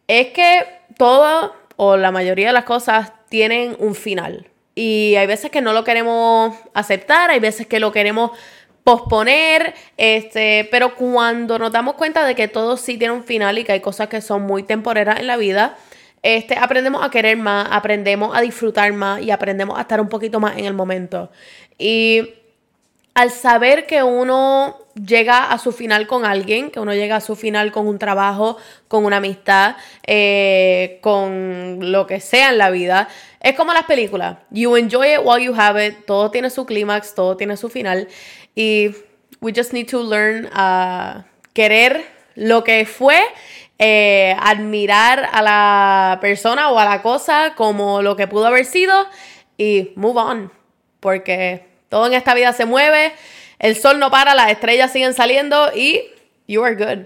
es 0.08 0.28
que 0.28 0.66
todo 0.98 1.54
o 1.76 1.98
la 1.98 2.12
mayoría 2.12 2.48
de 2.48 2.54
las 2.54 2.64
cosas 2.64 3.12
tienen 3.28 3.76
un 3.80 3.96
final. 3.96 4.48
Y 4.76 5.16
hay 5.16 5.26
veces 5.26 5.50
que 5.50 5.62
no 5.62 5.74
lo 5.74 5.84
queremos 5.84 6.56
aceptar, 6.76 7.32
hay 7.32 7.40
veces 7.40 7.66
que 7.66 7.80
lo 7.80 7.92
queremos 7.92 8.32
posponer, 8.84 9.74
este, 9.98 10.68
pero 10.70 10.96
cuando 10.96 11.58
nos 11.58 11.72
damos 11.72 11.96
cuenta 11.96 12.24
de 12.24 12.36
que 12.36 12.48
todo 12.48 12.78
sí 12.78 13.00
tiene 13.00 13.16
un 13.16 13.24
final 13.24 13.58
y 13.58 13.64
que 13.64 13.72
hay 13.72 13.80
cosas 13.80 14.10
que 14.10 14.22
son 14.22 14.44
muy 14.44 14.62
temporeras 14.62 15.20
en 15.20 15.26
la 15.26 15.38
vida, 15.38 15.76
este, 16.22 16.56
aprendemos 16.56 17.04
a 17.04 17.10
querer 17.10 17.36
más, 17.38 17.68
aprendemos 17.72 18.38
a 18.38 18.42
disfrutar 18.42 18.94
más 18.94 19.24
y 19.24 19.32
aprendemos 19.32 19.76
a 19.80 19.82
estar 19.82 20.00
un 20.00 20.10
poquito 20.10 20.40
más 20.40 20.56
en 20.58 20.66
el 20.66 20.76
momento. 20.76 21.32
Y 21.80 22.30
al 23.16 23.32
saber 23.32 23.88
que 23.88 24.04
uno 24.04 24.78
llega 24.94 25.52
a 25.52 25.58
su 25.58 25.72
final 25.72 26.06
con 26.06 26.26
alguien, 26.26 26.70
que 26.70 26.82
uno 26.82 26.94
llega 26.94 27.16
a 27.16 27.22
su 27.22 27.38
final 27.38 27.72
con 27.72 27.88
un 27.88 27.98
trabajo, 27.98 28.58
con 28.90 29.06
una 29.06 29.18
amistad, 29.18 29.78
eh, 30.06 31.00
con 31.02 31.92
lo 31.92 32.08
que 32.08 32.20
sea 32.20 32.50
en 32.50 32.58
la 32.58 32.70
vida, 32.70 33.08
es 33.40 33.56
como 33.56 33.74
las 33.74 33.86
películas. 33.86 34.38
You 34.52 34.76
enjoy 34.76 35.14
it 35.14 35.20
while 35.24 35.44
you 35.44 35.54
have 35.56 35.86
it. 35.86 36.06
Todo 36.06 36.30
tiene 36.30 36.50
su 36.50 36.66
clímax, 36.66 37.16
todo 37.16 37.38
tiene 37.38 37.56
su 37.56 37.70
final. 37.70 38.10
Y 38.54 38.92
we 39.40 39.54
just 39.56 39.72
need 39.72 39.90
to 39.90 40.04
learn 40.04 40.50
a 40.52 41.26
querer 41.54 42.06
lo 42.36 42.66
que 42.66 42.86
fue, 42.86 43.20
eh, 43.80 44.36
admirar 44.42 45.30
a 45.32 45.42
la 45.42 46.18
persona 46.20 46.70
o 46.70 46.78
a 46.78 46.84
la 46.84 47.02
cosa 47.02 47.54
como 47.56 48.02
lo 48.02 48.18
que 48.18 48.28
pudo 48.28 48.48
haber 48.48 48.66
sido 48.66 48.94
y 49.58 49.94
move 49.96 50.20
on. 50.20 50.52
Porque 51.00 51.75
todo 51.96 52.08
en 52.08 52.14
esta 52.14 52.34
vida 52.34 52.52
se 52.52 52.66
mueve, 52.66 53.14
el 53.58 53.78
sol 53.78 54.00
no 54.00 54.12
para, 54.12 54.36
las 54.36 54.52
estrellas 54.52 54.92
siguen 54.92 55.14
saliendo 55.14 55.72
y 55.74 56.02
you 56.46 56.62
are 56.62 56.76
good. 56.76 57.06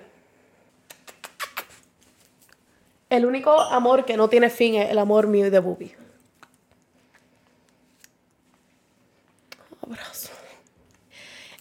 El 3.11 3.27
único 3.27 3.61
amor 3.61 4.03
que 4.03 4.17
no 4.17 4.29
tiene 4.29 4.49
fin 4.49 4.73
es 4.73 4.89
el 4.89 4.97
amor 4.97 5.27
mío 5.27 5.45
y 5.45 5.51
de 5.51 5.59
Bubi. 5.59 5.93
Abrazo. 9.83 10.28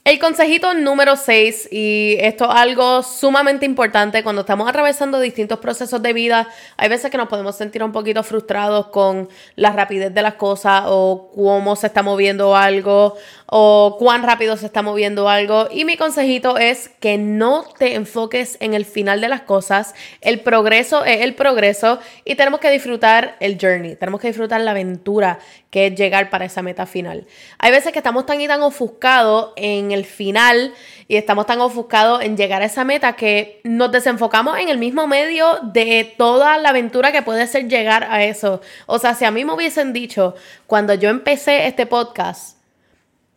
El 0.09 0.19
consejito 0.19 0.73
número 0.73 1.17
6, 1.17 1.69
y 1.71 2.17
esto 2.21 2.47
es 2.47 2.51
algo 2.57 3.03
sumamente 3.03 3.67
importante 3.67 4.23
cuando 4.23 4.41
estamos 4.41 4.67
atravesando 4.67 5.21
distintos 5.21 5.59
procesos 5.59 6.01
de 6.01 6.15
vida, 6.15 6.49
hay 6.79 6.89
veces 6.89 7.11
que 7.11 7.19
nos 7.19 7.29
podemos 7.29 7.57
sentir 7.57 7.85
un 7.85 7.93
poquito 7.93 8.23
frustrados 8.23 8.87
con 8.87 9.29
la 9.55 9.71
rapidez 9.71 10.15
de 10.15 10.23
las 10.23 10.33
cosas 10.37 10.85
o 10.87 11.31
cómo 11.35 11.77
se 11.77 11.89
está 11.89 12.03
moviendo 12.03 12.57
algo 12.57 13.19
o 13.51 13.97
cuán 13.99 14.23
rápido 14.23 14.57
se 14.57 14.65
está 14.65 14.81
moviendo 14.81 15.29
algo. 15.29 15.69
Y 15.71 15.85
mi 15.85 15.99
consejito 15.99 16.57
es 16.57 16.89
que 17.01 17.19
no 17.19 17.65
te 17.79 17.95
enfoques 17.95 18.57
en 18.61 18.73
el 18.73 18.87
final 18.87 19.21
de 19.21 19.29
las 19.29 19.43
cosas. 19.43 19.95
El 20.23 20.41
progreso 20.41 21.05
es 21.05 21.21
el 21.21 21.35
progreso 21.35 21.99
y 22.25 22.35
tenemos 22.35 22.61
que 22.61 22.71
disfrutar 22.71 23.37
el 23.41 23.59
journey, 23.61 23.97
tenemos 23.97 24.23
que 24.23 24.29
disfrutar 24.29 24.61
la 24.63 24.71
aventura 24.71 25.39
que 25.71 25.89
es 25.89 25.95
llegar 25.95 26.31
para 26.31 26.47
esa 26.47 26.63
meta 26.63 26.87
final. 26.87 27.27
Hay 27.59 27.71
veces 27.71 27.93
que 27.93 27.99
estamos 27.99 28.25
tan 28.25 28.41
y 28.41 28.49
tan 28.49 28.63
ofuscados 28.63 29.53
en 29.57 29.93
el 29.93 29.98
final 30.05 30.75
y 31.09 31.17
estamos 31.17 31.47
tan 31.47 31.61
ofuscados 31.61 32.23
en 32.23 32.37
llegar 32.37 32.63
a 32.63 32.67
esa 32.67 32.85
meta 32.85 33.15
que 33.15 33.61
nos 33.65 33.91
desenfocamos 33.91 34.59
en 34.59 34.69
el 34.69 34.79
mismo 34.79 35.07
medio 35.07 35.59
de 35.63 36.15
toda 36.19 36.59
la 36.59 36.69
aventura 36.71 37.13
que 37.13 37.23
puede 37.23 37.47
ser 37.47 37.69
llegar 37.69 38.05
a 38.05 38.25
eso. 38.25 38.61
O 38.87 38.99
sea, 38.99 39.15
si 39.15 39.25
a 39.25 39.31
mí 39.31 39.45
me 39.45 39.55
hubiesen 39.55 39.93
dicho 39.93 40.35
cuando 40.67 40.95
yo 40.95 41.09
empecé 41.09 41.67
este 41.67 41.87
podcast, 41.87 42.59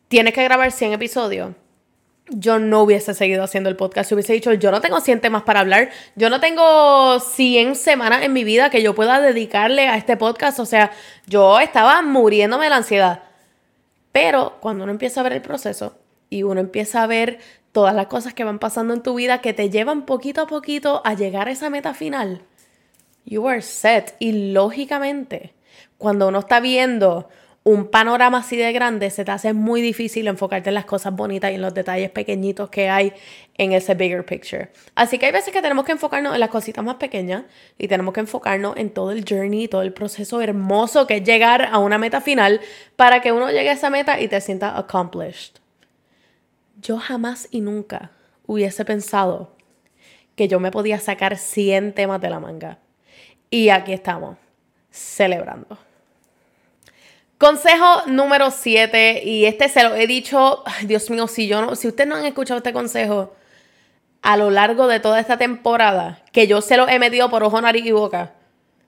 tienes 0.07 0.33
que 0.33 0.43
grabar 0.43 0.71
100 0.71 0.93
episodios, 0.93 1.51
yo 2.27 2.59
no 2.59 2.83
hubiese 2.83 3.13
seguido 3.13 3.43
haciendo 3.43 3.69
el 3.69 3.75
podcast. 3.75 4.09
Si 4.09 4.15
hubiese 4.15 4.33
dicho, 4.33 4.53
yo 4.53 4.71
no 4.71 4.81
tengo 4.81 4.99
100 4.99 5.21
temas 5.21 5.43
para 5.43 5.61
hablar, 5.61 5.89
yo 6.15 6.29
no 6.29 6.39
tengo 6.39 7.19
100 7.19 7.75
semanas 7.75 8.23
en 8.23 8.33
mi 8.33 8.43
vida 8.43 8.69
que 8.69 8.81
yo 8.81 8.95
pueda 8.95 9.19
dedicarle 9.19 9.87
a 9.87 9.97
este 9.97 10.17
podcast. 10.17 10.59
O 10.59 10.65
sea, 10.65 10.91
yo 11.27 11.59
estaba 11.59 12.01
muriéndome 12.01 12.65
de 12.65 12.69
la 12.69 12.77
ansiedad. 12.77 13.23
Pero 14.11 14.57
cuando 14.59 14.83
uno 14.83 14.91
empieza 14.91 15.21
a 15.21 15.23
ver 15.23 15.33
el 15.33 15.41
proceso 15.41 16.00
y 16.31 16.41
uno 16.41 16.61
empieza 16.61 17.03
a 17.03 17.07
ver 17.07 17.37
todas 17.71 17.93
las 17.93 18.07
cosas 18.07 18.33
que 18.33 18.43
van 18.43 18.57
pasando 18.57 18.95
en 18.95 19.03
tu 19.03 19.13
vida 19.13 19.41
que 19.41 19.53
te 19.53 19.69
llevan 19.69 20.05
poquito 20.07 20.41
a 20.41 20.47
poquito 20.47 21.01
a 21.05 21.13
llegar 21.13 21.47
a 21.47 21.51
esa 21.51 21.69
meta 21.69 21.93
final, 21.93 22.41
you 23.25 23.47
are 23.47 23.61
set. 23.61 24.15
Y 24.17 24.51
lógicamente, 24.53 25.53
cuando 25.99 26.29
uno 26.29 26.39
está 26.39 26.59
viendo 26.59 27.29
un 27.63 27.87
panorama 27.87 28.39
así 28.39 28.55
de 28.55 28.71
grande, 28.71 29.11
se 29.11 29.23
te 29.23 29.31
hace 29.31 29.53
muy 29.53 29.81
difícil 29.81 30.27
enfocarte 30.27 30.69
en 30.69 30.75
las 30.75 30.85
cosas 30.85 31.13
bonitas 31.13 31.51
y 31.51 31.55
en 31.55 31.61
los 31.61 31.73
detalles 31.73 32.09
pequeñitos 32.09 32.69
que 32.69 32.89
hay 32.89 33.13
en 33.57 33.73
ese 33.73 33.93
bigger 33.93 34.25
picture. 34.25 34.71
Así 34.95 35.19
que 35.19 35.27
hay 35.27 35.31
veces 35.31 35.53
que 35.53 35.61
tenemos 35.61 35.85
que 35.85 35.91
enfocarnos 35.91 36.33
en 36.33 36.39
las 36.39 36.49
cositas 36.49 36.83
más 36.83 36.95
pequeñas 36.95 37.43
y 37.77 37.87
tenemos 37.87 38.13
que 38.13 38.21
enfocarnos 38.21 38.77
en 38.77 38.89
todo 38.89 39.11
el 39.11 39.25
journey, 39.29 39.67
todo 39.67 39.83
el 39.83 39.93
proceso 39.93 40.41
hermoso 40.41 41.05
que 41.05 41.17
es 41.17 41.23
llegar 41.23 41.69
a 41.71 41.77
una 41.77 41.99
meta 41.99 42.21
final 42.21 42.61
para 42.95 43.21
que 43.21 43.31
uno 43.31 43.51
llegue 43.51 43.69
a 43.69 43.73
esa 43.73 43.91
meta 43.91 44.19
y 44.19 44.27
te 44.27 44.41
sienta 44.41 44.75
accomplished. 44.75 45.60
Yo 46.81 46.97
jamás 46.97 47.47
y 47.51 47.61
nunca 47.61 48.09
hubiese 48.47 48.83
pensado 48.85 49.55
que 50.35 50.47
yo 50.47 50.59
me 50.59 50.71
podía 50.71 50.99
sacar 50.99 51.37
100 51.37 51.93
temas 51.93 52.19
de 52.19 52.29
la 52.31 52.39
manga. 52.39 52.79
Y 53.51 53.69
aquí 53.69 53.93
estamos, 53.93 54.37
celebrando. 54.89 55.77
Consejo 57.37 58.03
número 58.07 58.49
7, 58.49 59.21
y 59.23 59.45
este 59.45 59.69
se 59.69 59.83
lo 59.83 59.93
he 59.95 60.07
dicho, 60.07 60.63
Dios 60.85 61.09
mío, 61.11 61.27
si 61.27 61.47
yo 61.47 61.61
no, 61.61 61.75
si 61.75 61.87
ustedes 61.87 62.07
no 62.07 62.15
han 62.15 62.25
escuchado 62.25 62.57
este 62.57 62.73
consejo 62.73 63.35
a 64.23 64.37
lo 64.37 64.49
largo 64.49 64.87
de 64.87 64.99
toda 64.99 65.19
esta 65.19 65.37
temporada, 65.37 66.23
que 66.31 66.47
yo 66.47 66.61
se 66.61 66.77
lo 66.77 66.87
he 66.87 66.97
metido 66.97 67.29
por 67.29 67.43
ojo, 67.43 67.61
nariz 67.61 67.85
y 67.85 67.91
boca, 67.91 68.33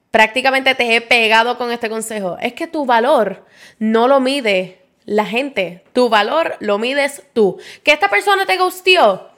prácticamente 0.10 0.74
te 0.74 0.96
he 0.96 1.02
pegado 1.02 1.58
con 1.58 1.72
este 1.72 1.90
consejo, 1.90 2.38
es 2.42 2.54
que 2.54 2.68
tu 2.68 2.86
valor 2.86 3.46
no 3.78 4.08
lo 4.08 4.20
mide 4.20 4.83
la 5.05 5.25
gente, 5.25 5.83
tu 5.93 6.10
valor 6.10 6.55
lo 6.60 6.77
mides 6.77 7.24
tú. 7.33 7.60
Que 7.83 7.93
esta 7.93 8.10
persona 8.10 8.45
te 8.45 8.57
gustió, 8.57 9.29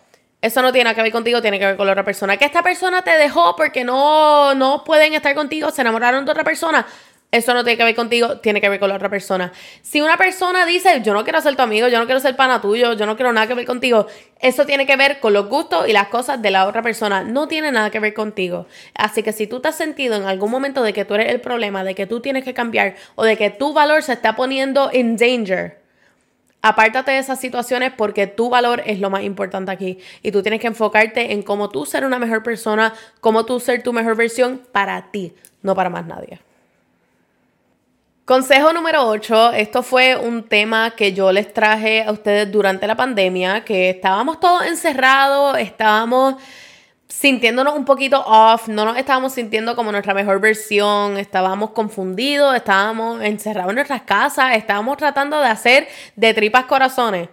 eso 0.41 0.62
no 0.62 0.72
tiene 0.72 0.93
que 0.93 1.01
ver 1.01 1.12
contigo, 1.12 1.41
tiene 1.41 1.57
que 1.57 1.65
ver 1.65 1.77
con 1.77 1.88
la 1.88 1.93
otra 1.93 2.05
persona. 2.05 2.38
Que 2.38 2.45
esta 2.45 2.62
persona 2.62 3.01
te 3.01 3.17
dejó 3.17 3.55
porque 3.55 3.84
no, 3.84 4.53
no 4.53 4.84
pueden 4.84 5.13
estar 5.13 5.34
contigo, 5.34 5.72
se 5.72 5.81
enamoraron 5.81 6.25
de 6.25 6.31
otra 6.31 6.43
persona. 6.43 6.86
Eso 7.36 7.54
no 7.54 7.65
tiene 7.65 7.75
que 7.77 7.84
ver 7.84 7.96
contigo, 7.96 8.38
tiene 8.38 8.62
que 8.62 8.70
ver 8.70 8.80
con 8.80 8.88
la 8.88 8.96
otra 8.96 9.10
persona. 9.10 9.51
Si 9.82 10.00
una 10.00 10.15
persona 10.15 10.65
dice, 10.65 11.01
yo 11.04 11.13
no 11.13 11.25
quiero 11.25 11.42
ser 11.42 11.58
tu 11.58 11.63
amigo, 11.63 11.89
yo 11.89 12.00
no 12.00 12.06
quiero 12.06 12.22
ser 12.22 12.38
pana 12.38 12.62
tuyo, 12.62 12.94
yo 12.94 13.06
no 13.06 13.18
quiero 13.18 13.34
nada 13.34 13.46
que 13.46 13.54
ver 13.54 13.65
contigo, 13.65 14.08
eso 14.39 14.65
tiene 14.65 14.86
que 14.86 14.96
ver 14.96 15.20
con 15.20 15.34
los 15.34 15.50
gustos 15.50 15.86
y 15.89 15.92
las 15.92 16.08
cosas 16.08 16.42
de 16.42 16.50
la 16.50 16.65
otra 16.65 16.82
persona. 16.82 17.25
No 17.25 17.50
tiene 17.50 17.74
nada 17.74 17.89
que 17.89 18.00
ver 18.00 18.13
contigo. 18.13 18.68
Así 18.94 19.22
que 19.22 19.34
si 19.34 19.48
tú 19.48 19.60
te 19.60 19.68
has 19.68 19.75
sentido 19.75 20.15
en 20.15 20.24
algún 20.24 20.50
momento 20.50 20.82
de 20.82 20.94
que 20.94 21.04
tú 21.04 21.15
eres 21.15 21.30
el 21.30 21.42
problema, 21.42 21.84
de 21.84 21.94
que 21.94 22.08
tú 22.08 22.22
tienes 22.22 22.46
que 22.46 22.54
cambiar 22.54 22.96
o 23.15 23.25
de 23.25 23.36
que 23.36 23.50
tu 23.50 23.74
valor 23.74 24.01
se 24.01 24.13
está 24.13 24.38
poniendo 24.38 24.89
en 24.94 25.18
danger, 25.18 25.84
Apártate 26.62 27.12
de 27.12 27.20
esas 27.20 27.39
situaciones 27.39 27.92
porque 27.96 28.25
tu 28.25 28.50
valor 28.50 28.82
es 28.88 29.00
lo 29.00 29.12
más 29.12 29.22
importante 29.22 29.72
aquí 29.72 30.00
y 30.24 30.32
tú 30.32 30.42
tienes 30.42 30.60
que 30.62 30.65
enfocarte 30.65 31.34
en 31.34 31.44
cómo 31.44 31.70
tú 31.70 31.86
ser 31.86 32.06
una 32.06 32.18
mejor 32.18 32.42
persona, 32.42 32.94
cómo 33.20 33.46
tú 33.46 33.60
ser 33.60 33.84
tu 33.84 33.94
mejor 33.94 34.15
versión 34.15 34.62
para 34.72 35.12
ti, 35.12 35.36
no 35.62 35.75
para 35.75 35.92
más 35.92 36.08
nadie. 36.08 36.39
Consejo 38.25 38.74
número 38.74 39.08
8, 39.08 39.51
esto 39.51 39.84
fue 39.84 40.17
un 40.17 40.41
tema 40.41 40.96
que 40.96 41.13
yo 41.13 41.32
les 41.32 41.53
traje 41.53 42.03
a 42.03 42.12
ustedes 42.12 42.51
durante 42.51 42.88
la 42.88 42.96
pandemia, 42.96 43.63
que 43.63 43.91
estábamos 43.91 44.39
todos 44.39 44.65
encerrados, 44.65 45.60
estábamos 45.60 46.34
sintiéndonos 47.08 47.75
un 47.75 47.86
poquito 47.86 48.24
off, 48.25 48.67
no 48.67 48.84
nos 48.84 48.98
estábamos 48.98 49.32
sintiendo 49.32 49.75
como 49.75 49.91
nuestra 49.91 50.15
mejor 50.15 50.41
versión, 50.41 51.17
estábamos 51.17 51.70
confundidos, 51.70 52.55
estábamos 52.55 53.22
encerrados 53.22 53.70
en 53.70 53.75
nuestras 53.75 54.01
casas, 54.01 54.55
estábamos 54.55 54.98
tratando 54.98 55.39
de 55.39 55.48
hacer 55.48 55.88
de 56.15 56.34
tripas 56.34 56.65
corazones. 56.65 57.29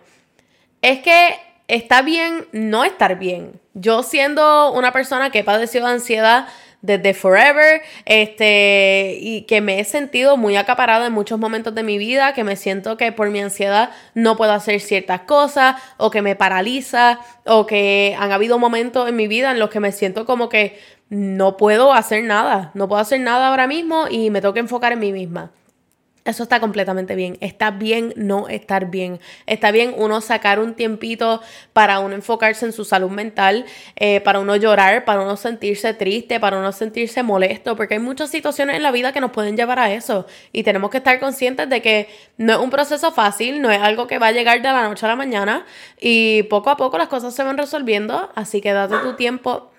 Es 0.82 0.98
que 0.98 1.40
está 1.68 2.02
bien 2.02 2.46
no 2.52 2.84
estar 2.84 3.18
bien. 3.18 3.58
Yo 3.72 4.02
siendo 4.02 4.70
una 4.72 4.92
persona 4.92 5.30
que 5.30 5.42
padeció 5.42 5.86
de 5.86 5.90
ansiedad, 5.90 6.48
desde 6.82 7.14
forever, 7.14 7.80
este, 8.04 9.16
y 9.20 9.42
que 9.42 9.60
me 9.60 9.80
he 9.80 9.84
sentido 9.84 10.36
muy 10.36 10.56
acaparada 10.56 11.06
en 11.06 11.12
muchos 11.12 11.38
momentos 11.38 11.74
de 11.74 11.82
mi 11.82 11.96
vida, 11.96 12.34
que 12.34 12.44
me 12.44 12.56
siento 12.56 12.96
que 12.96 13.12
por 13.12 13.30
mi 13.30 13.40
ansiedad 13.40 13.90
no 14.14 14.36
puedo 14.36 14.52
hacer 14.52 14.80
ciertas 14.80 15.20
cosas, 15.22 15.76
o 15.96 16.10
que 16.10 16.22
me 16.22 16.36
paraliza, 16.36 17.20
o 17.46 17.66
que 17.66 18.16
han 18.18 18.32
habido 18.32 18.58
momentos 18.58 19.08
en 19.08 19.16
mi 19.16 19.28
vida 19.28 19.52
en 19.52 19.58
los 19.58 19.70
que 19.70 19.80
me 19.80 19.92
siento 19.92 20.26
como 20.26 20.48
que 20.48 20.78
no 21.08 21.56
puedo 21.56 21.92
hacer 21.92 22.24
nada, 22.24 22.70
no 22.74 22.88
puedo 22.88 23.00
hacer 23.00 23.20
nada 23.20 23.48
ahora 23.48 23.66
mismo 23.66 24.06
y 24.10 24.30
me 24.30 24.40
tengo 24.40 24.54
que 24.54 24.60
enfocar 24.60 24.92
en 24.92 24.98
mí 24.98 25.12
misma. 25.12 25.52
Eso 26.24 26.44
está 26.44 26.60
completamente 26.60 27.16
bien. 27.16 27.36
Está 27.40 27.72
bien 27.72 28.12
no 28.14 28.46
estar 28.48 28.90
bien. 28.90 29.18
Está 29.46 29.72
bien 29.72 29.92
uno 29.96 30.20
sacar 30.20 30.60
un 30.60 30.74
tiempito 30.74 31.42
para 31.72 31.98
uno 31.98 32.14
enfocarse 32.14 32.64
en 32.64 32.72
su 32.72 32.84
salud 32.84 33.10
mental, 33.10 33.64
eh, 33.96 34.20
para 34.20 34.38
uno 34.38 34.54
llorar, 34.54 35.04
para 35.04 35.22
uno 35.22 35.36
sentirse 35.36 35.94
triste, 35.94 36.38
para 36.38 36.58
uno 36.58 36.70
sentirse 36.70 37.24
molesto, 37.24 37.74
porque 37.74 37.94
hay 37.94 38.00
muchas 38.00 38.30
situaciones 38.30 38.76
en 38.76 38.84
la 38.84 38.92
vida 38.92 39.12
que 39.12 39.20
nos 39.20 39.32
pueden 39.32 39.56
llevar 39.56 39.80
a 39.80 39.92
eso. 39.92 40.26
Y 40.52 40.62
tenemos 40.62 40.90
que 40.90 40.98
estar 40.98 41.18
conscientes 41.18 41.68
de 41.68 41.82
que 41.82 42.08
no 42.36 42.52
es 42.52 42.58
un 42.60 42.70
proceso 42.70 43.10
fácil, 43.10 43.60
no 43.60 43.72
es 43.72 43.82
algo 43.82 44.06
que 44.06 44.18
va 44.18 44.28
a 44.28 44.32
llegar 44.32 44.62
de 44.62 44.68
la 44.68 44.88
noche 44.88 45.04
a 45.04 45.08
la 45.08 45.16
mañana 45.16 45.66
y 46.00 46.44
poco 46.44 46.70
a 46.70 46.76
poco 46.76 46.98
las 46.98 47.08
cosas 47.08 47.34
se 47.34 47.42
van 47.42 47.58
resolviendo. 47.58 48.30
Así 48.36 48.60
que 48.60 48.72
date 48.72 48.94
tu 48.98 49.14
tiempo 49.14 49.71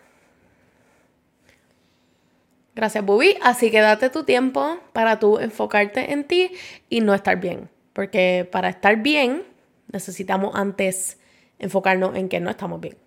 Gracias, 2.75 3.05
Bubi. 3.05 3.37
Así 3.41 3.69
que 3.69 3.81
date 3.81 4.09
tu 4.09 4.23
tiempo 4.23 4.79
para 4.93 5.19
tú 5.19 5.39
enfocarte 5.39 6.11
en 6.11 6.23
ti 6.23 6.51
y 6.89 7.01
no 7.01 7.13
estar 7.13 7.39
bien. 7.39 7.69
Porque 7.93 8.47
para 8.51 8.69
estar 8.69 8.97
bien 8.97 9.43
necesitamos 9.91 10.55
antes 10.55 11.19
enfocarnos 11.59 12.15
en 12.15 12.29
que 12.29 12.39
no 12.39 12.49
estamos 12.49 12.81
bien. 12.81 12.97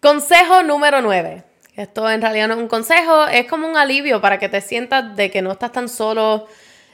Consejo 0.00 0.62
número 0.62 1.00
9. 1.00 1.44
Esto 1.76 2.10
en 2.10 2.20
realidad 2.20 2.48
no 2.48 2.54
es 2.54 2.60
un 2.60 2.68
consejo, 2.68 3.26
es 3.26 3.46
como 3.46 3.66
un 3.66 3.76
alivio 3.76 4.20
para 4.20 4.38
que 4.38 4.48
te 4.48 4.60
sientas 4.60 5.16
de 5.16 5.30
que 5.30 5.40
no 5.40 5.52
estás 5.52 5.72
tan 5.72 5.88
solo 5.88 6.46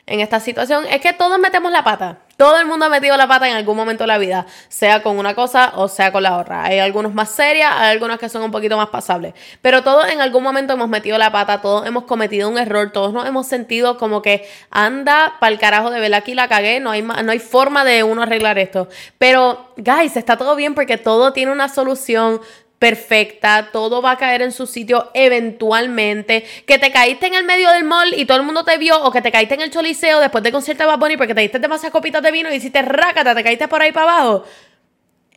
en 0.06 0.20
esta 0.20 0.38
situación 0.38 0.84
es 0.88 1.00
que 1.00 1.12
todos 1.12 1.38
metemos 1.38 1.72
la 1.72 1.82
pata. 1.82 2.18
Todo 2.36 2.60
el 2.60 2.66
mundo 2.66 2.84
ha 2.84 2.88
metido 2.90 3.16
la 3.16 3.26
pata 3.26 3.48
en 3.48 3.56
algún 3.56 3.76
momento 3.76 4.04
de 4.04 4.08
la 4.08 4.18
vida, 4.18 4.46
sea 4.68 5.02
con 5.02 5.18
una 5.18 5.34
cosa 5.34 5.72
o 5.74 5.88
sea 5.88 6.12
con 6.12 6.22
la 6.22 6.36
otra. 6.36 6.64
Hay 6.64 6.78
algunos 6.78 7.14
más 7.14 7.30
serias, 7.30 7.72
hay 7.74 7.92
algunas 7.92 8.18
que 8.18 8.28
son 8.28 8.42
un 8.42 8.50
poquito 8.50 8.76
más 8.76 8.90
pasables. 8.90 9.34
Pero 9.62 9.82
todos 9.82 10.08
en 10.10 10.20
algún 10.20 10.42
momento 10.42 10.74
hemos 10.74 10.88
metido 10.88 11.16
la 11.16 11.32
pata, 11.32 11.62
todos 11.62 11.86
hemos 11.86 12.04
cometido 12.04 12.48
un 12.48 12.58
error, 12.58 12.92
todos 12.92 13.14
nos 13.14 13.26
hemos 13.26 13.46
sentido 13.46 13.96
como 13.96 14.20
que 14.20 14.46
anda 14.70 15.36
para 15.40 15.50
el 15.52 15.58
carajo 15.58 15.90
de 15.90 15.98
ver 15.98 16.14
aquí 16.14 16.34
la 16.34 16.46
cagué, 16.46 16.78
no 16.78 16.90
hay, 16.90 17.02
no 17.02 17.32
hay 17.32 17.38
forma 17.38 17.84
de 17.84 18.02
uno 18.02 18.22
arreglar 18.22 18.58
esto. 18.58 18.88
Pero, 19.16 19.72
guys, 19.78 20.16
está 20.16 20.36
todo 20.36 20.56
bien 20.56 20.74
porque 20.74 20.98
todo 20.98 21.32
tiene 21.32 21.52
una 21.52 21.70
solución 21.70 22.40
perfecta, 22.78 23.70
todo 23.72 24.02
va 24.02 24.12
a 24.12 24.16
caer 24.18 24.42
en 24.42 24.52
su 24.52 24.66
sitio 24.66 25.10
eventualmente, 25.14 26.44
que 26.66 26.78
te 26.78 26.90
caíste 26.90 27.26
en 27.26 27.34
el 27.34 27.44
medio 27.44 27.70
del 27.70 27.84
mall 27.84 28.12
y 28.14 28.26
todo 28.26 28.38
el 28.38 28.44
mundo 28.44 28.64
te 28.64 28.76
vio, 28.78 29.02
o 29.02 29.10
que 29.10 29.22
te 29.22 29.32
caíste 29.32 29.54
en 29.54 29.62
el 29.62 29.70
choliseo 29.70 30.20
después 30.20 30.44
de 30.44 30.52
concierto 30.52 30.82
de 30.82 30.88
Bad 30.88 30.98
Bunny 30.98 31.16
porque 31.16 31.34
te 31.34 31.40
diste 31.40 31.58
demasiadas 31.58 31.92
copitas 31.92 32.22
de 32.22 32.30
vino 32.30 32.52
y 32.52 32.56
hiciste 32.56 32.82
rácata, 32.82 33.34
te 33.34 33.42
caíste 33.42 33.68
por 33.68 33.80
ahí 33.80 33.92
para 33.92 34.12
abajo, 34.12 34.44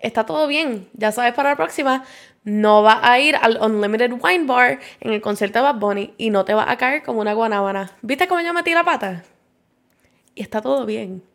está 0.02 0.26
todo 0.26 0.48
bien, 0.48 0.90
ya 0.94 1.12
sabes 1.12 1.34
para 1.34 1.52
la 1.52 1.56
próxima, 1.56 2.04
no 2.44 2.84
va 2.84 3.00
a 3.04 3.20
ir 3.20 3.36
al 3.36 3.58
Unlimited 3.62 4.12
Wine 4.22 4.46
Bar 4.46 4.80
en 5.00 5.14
el 5.14 5.22
concierto 5.22 5.60
de 5.60 5.64
Bad 5.64 5.76
Bunny 5.76 6.14
y 6.18 6.30
no 6.30 6.46
te 6.46 6.54
va 6.54 6.70
a 6.70 6.78
caer 6.78 7.04
como 7.04 7.22
una 7.22 7.34
guanábana. 7.34 7.92
¿Viste 8.02 8.28
cómo 8.28 8.42
yo 8.42 8.54
metí 8.54 8.74
la 8.74 8.84
pata? 8.84 9.24
Y 10.36 10.42
está 10.42 10.62
todo 10.62 10.86
bien. 10.86 11.29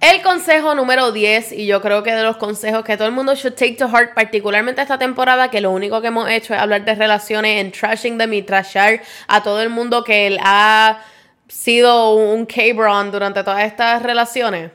El 0.00 0.22
consejo 0.22 0.74
número 0.74 1.10
10, 1.10 1.52
y 1.52 1.66
yo 1.66 1.80
creo 1.80 2.02
que 2.02 2.14
de 2.14 2.22
los 2.22 2.36
consejos 2.36 2.84
que 2.84 2.96
todo 2.96 3.08
el 3.08 3.14
mundo 3.14 3.34
should 3.34 3.54
take 3.54 3.76
to 3.76 3.88
heart, 3.88 4.14
particularmente 4.14 4.82
esta 4.82 4.98
temporada, 4.98 5.50
que 5.50 5.60
lo 5.60 5.70
único 5.70 6.00
que 6.00 6.08
hemos 6.08 6.28
hecho 6.28 6.54
es 6.54 6.60
hablar 6.60 6.84
de 6.84 6.94
relaciones, 6.94 7.60
en 7.60 7.72
trashing 7.72 8.18
them 8.18 8.32
y 8.34 8.42
trashar 8.42 9.00
a 9.26 9.42
todo 9.42 9.62
el 9.62 9.70
mundo 9.70 10.04
que 10.04 10.26
él 10.26 10.38
ha 10.42 11.00
sido 11.48 12.14
un 12.14 12.44
K-Bron 12.44 13.10
durante 13.10 13.42
todas 13.42 13.64
estas 13.64 14.02
relaciones, 14.02 14.70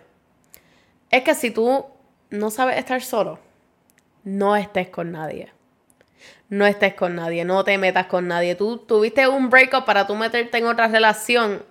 es 1.12 1.24
que 1.24 1.36
si 1.36 1.51
tú 1.51 1.86
no 2.32 2.50
sabes 2.50 2.78
estar 2.78 3.01
solo, 3.01 3.40
no 4.24 4.56
estés 4.56 4.90
con 4.90 5.12
nadie. 5.12 5.51
No 6.50 6.66
estés 6.66 6.96
con 6.96 7.16
nadie, 7.16 7.46
no 7.46 7.63
te 7.63 7.78
metas 7.78 8.08
con 8.08 8.28
nadie. 8.28 8.56
Tú 8.56 8.78
tuviste 8.78 9.28
un 9.28 9.50
breakup 9.50 9.86
para 9.86 10.06
tú 10.06 10.16
meterte 10.16 10.58
en 10.58 10.66
otra 10.66 10.90
relación 10.90 11.63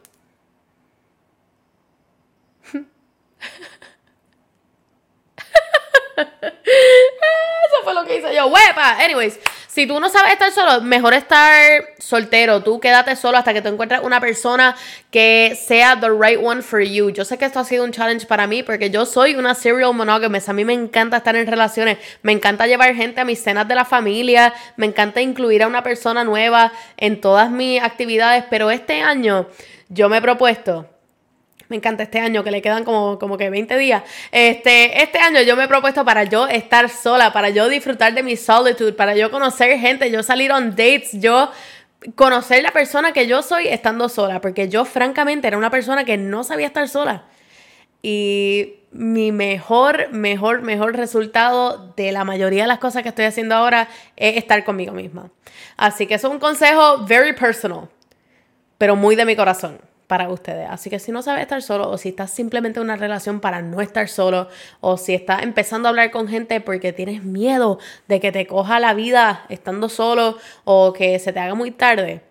Yo. 8.35 8.47
¡Huepa! 8.47 8.99
Anyways, 9.03 9.39
si 9.67 9.87
tú 9.87 10.01
no 10.01 10.09
sabes 10.09 10.33
estar 10.33 10.51
solo, 10.51 10.83
mejor 10.83 11.15
estar 11.15 11.85
soltero. 11.99 12.63
Tú 12.63 12.81
quédate 12.81 13.15
solo 13.17 13.39
hasta 13.39 13.55
que 13.55 13.63
te 13.63 13.69
encuentres 13.69 14.01
una 14.03 14.21
persona 14.21 14.77
que 15.11 15.57
sea 15.61 15.99
the 15.99 16.09
right 16.11 16.41
one 16.43 16.61
for 16.61 16.81
you. 16.81 17.11
Yo 17.11 17.25
sé 17.25 17.39
que 17.39 17.45
esto 17.45 17.61
ha 17.61 17.65
sido 17.65 17.85
un 17.85 17.93
challenge 17.93 18.27
para 18.27 18.47
mí 18.47 18.63
porque 18.63 18.91
yo 18.91 19.07
soy 19.07 19.37
una 19.37 19.55
serial 19.55 19.95
monogamous. 19.95 20.49
A 20.49 20.53
mí 20.53 20.65
me 20.65 20.73
encanta 20.73 21.19
estar 21.19 21.37
en 21.37 21.47
relaciones. 21.47 21.99
Me 22.23 22.33
encanta 22.33 22.67
llevar 22.67 22.95
gente 22.95 23.21
a 23.21 23.25
mis 23.25 23.43
cenas 23.43 23.69
de 23.69 23.75
la 23.77 23.85
familia. 23.85 24.53
Me 24.77 24.87
encanta 24.87 25.21
incluir 25.21 25.63
a 25.63 25.69
una 25.69 25.83
persona 25.83 26.25
nueva 26.25 26.73
en 26.97 27.21
todas 27.21 27.51
mis 27.51 27.81
actividades. 27.81 28.45
Pero 28.51 28.71
este 28.71 29.03
año 29.03 29.49
yo 29.89 30.09
me 30.09 30.19
he 30.19 30.21
propuesto 30.21 30.89
me 31.71 31.77
encanta 31.77 32.03
este 32.03 32.19
año, 32.19 32.43
que 32.43 32.51
le 32.51 32.61
quedan 32.61 32.85
como, 32.85 33.19
como 33.19 33.39
que 33.39 33.49
20 33.49 33.79
días. 33.79 34.03
Este, 34.33 35.03
este 35.03 35.19
año 35.19 35.41
yo 35.43 35.57
me 35.57 35.65
he 35.65 35.69
propuesto 35.69 36.05
para 36.05 36.25
yo 36.25 36.49
estar 36.49 36.91
sola, 36.91 37.33
para 37.33 37.49
yo 37.49 37.69
disfrutar 37.69 38.13
de 38.13 38.25
mi 38.25 38.37
solitude, 38.37 38.93
para 38.93 39.15
yo 39.15 39.31
conocer 39.31 39.79
gente, 39.79 40.11
yo 40.11 40.23
salir 40.25 40.51
on 40.51 40.71
dates, 40.71 41.13
yo 41.13 41.51
conocer 42.17 42.63
la 42.63 42.73
persona 42.73 43.13
que 43.13 43.29
yo 43.29 43.43
soy 43.43 43.69
estando 43.69 44.09
sola, 44.09 44.41
porque 44.41 44.69
yo 44.69 44.85
francamente 44.85 45.47
era 45.47 45.57
una 45.57 45.71
persona 45.71 46.05
que 46.05 46.17
no 46.17 46.43
sabía 46.43 46.67
estar 46.67 46.89
sola. 46.89 47.25
Y 48.03 48.75
mi 48.91 49.31
mejor, 49.31 50.11
mejor, 50.11 50.63
mejor 50.63 50.97
resultado 50.97 51.93
de 51.97 52.11
la 52.11 52.25
mayoría 52.25 52.63
de 52.63 52.69
las 52.69 52.81
cosas 52.81 53.05
que 53.05 53.11
estoy 53.11 53.27
haciendo 53.27 53.55
ahora 53.55 53.89
es 54.17 54.37
estar 54.37 54.65
conmigo 54.65 54.93
misma. 54.93 55.31
Así 55.77 56.09
que 56.09 56.15
eso 56.15 56.27
es 56.27 56.33
un 56.33 56.41
consejo 56.41 57.07
very 57.07 57.33
personal, 57.33 57.89
pero 58.77 58.97
muy 58.97 59.15
de 59.15 59.25
mi 59.25 59.37
corazón 59.37 59.90
para 60.11 60.29
ustedes. 60.29 60.67
Así 60.69 60.91
que 60.91 60.99
si 60.99 61.13
no 61.13 61.23
sabes 61.23 61.43
estar 61.43 61.63
solo 61.63 61.89
o 61.89 61.97
si 61.97 62.09
estás 62.09 62.33
simplemente 62.33 62.81
en 62.81 62.85
una 62.87 62.97
relación 62.97 63.39
para 63.39 63.63
no 63.63 63.81
estar 63.81 64.09
solo 64.09 64.49
o 64.81 64.97
si 64.97 65.15
estás 65.15 65.45
empezando 65.45 65.87
a 65.87 65.91
hablar 65.91 66.11
con 66.11 66.27
gente 66.27 66.61
porque 66.61 66.93
tienes 66.93 67.23
miedo 67.23 67.79
de 68.09 68.19
que 68.19 68.33
te 68.33 68.45
coja 68.45 68.81
la 68.81 68.93
vida 68.93 69.47
estando 69.49 69.89
solo 69.89 70.37
o 70.65 70.93
que 70.93 71.17
se 71.21 71.33
te 71.33 71.39
haga 71.39 71.55
muy 71.55 71.71
tarde, 71.71 72.23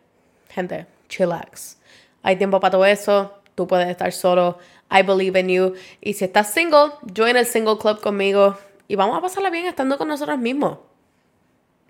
gente, 0.50 0.88
chillax. 1.08 1.78
Hay 2.22 2.36
tiempo 2.36 2.60
para 2.60 2.72
todo 2.72 2.86
eso, 2.86 3.40
tú 3.56 3.66
puedes 3.66 3.88
estar 3.88 4.12
solo. 4.12 4.58
I 4.92 5.02
believe 5.02 5.40
in 5.40 5.48
you. 5.48 5.74
Y 6.02 6.16
si 6.16 6.26
estás 6.26 6.52
single, 6.54 6.92
join 7.16 7.38
el 7.38 7.46
single 7.46 7.78
club 7.78 8.02
conmigo 8.02 8.58
y 8.90 8.98
vamos 8.98 9.18
a 9.18 9.22
pasarla 9.22 9.50
bien 9.52 9.68
estando 9.68 9.98
con 9.98 10.10
nosotros 10.10 10.38
mismos. 10.38 10.80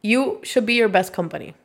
You 0.04 0.40
should 0.44 0.68
be 0.68 0.76
your 0.76 0.92
best 0.92 1.16
company. 1.16 1.56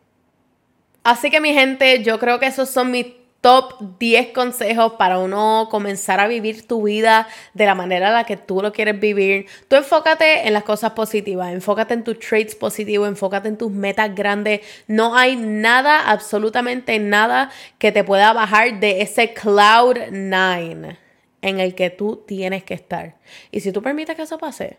Así 1.03 1.31
que 1.31 1.43
mi 1.43 1.53
gente, 1.53 2.03
yo 2.03 2.19
creo 2.19 2.41
que 2.41 2.47
esos 2.47 2.71
son 2.71 2.91
mis 2.91 3.23
top 3.45 3.75
10 3.99 4.33
consejos 4.33 4.95
para 4.95 5.19
uno 5.19 5.69
comenzar 5.71 6.19
a 6.19 6.27
vivir 6.27 6.67
tu 6.67 6.85
vida 6.85 7.29
de 7.53 7.67
la 7.67 7.75
manera 7.75 8.07
en 8.07 8.15
la 8.15 8.25
que 8.25 8.39
tú 8.39 8.63
lo 8.63 8.73
quieres 8.73 8.99
vivir. 8.99 9.45
Tú 9.69 9.77
enfócate 9.77 10.49
en 10.49 10.55
las 10.55 10.65
cosas 10.65 10.93
positivas, 10.93 11.53
enfócate 11.53 11.93
en 11.93 12.05
tus 12.05 12.19
traits 12.21 12.55
positivos, 12.55 13.07
enfócate 13.07 13.49
en 13.49 13.59
tus 13.59 13.71
metas 13.71 14.15
grandes. 14.15 14.63
No 14.87 15.15
hay 15.15 15.37
nada, 15.37 16.11
absolutamente 16.11 16.99
nada 16.99 17.51
que 17.77 17.93
te 17.93 18.03
pueda 18.03 18.33
bajar 18.33 18.81
de 18.81 19.03
ese 19.03 19.35
cloud 19.35 19.99
nine 20.11 20.97
en 21.43 21.61
el 21.61 21.75
que 21.75 21.91
tú 21.91 22.25
tienes 22.27 22.65
que 22.65 22.73
estar. 22.73 23.17
Y 23.51 23.61
si 23.61 23.73
tú 23.73 23.83
permites 23.83 24.17
que 24.17 24.23
eso 24.23 24.39
pase, 24.39 24.79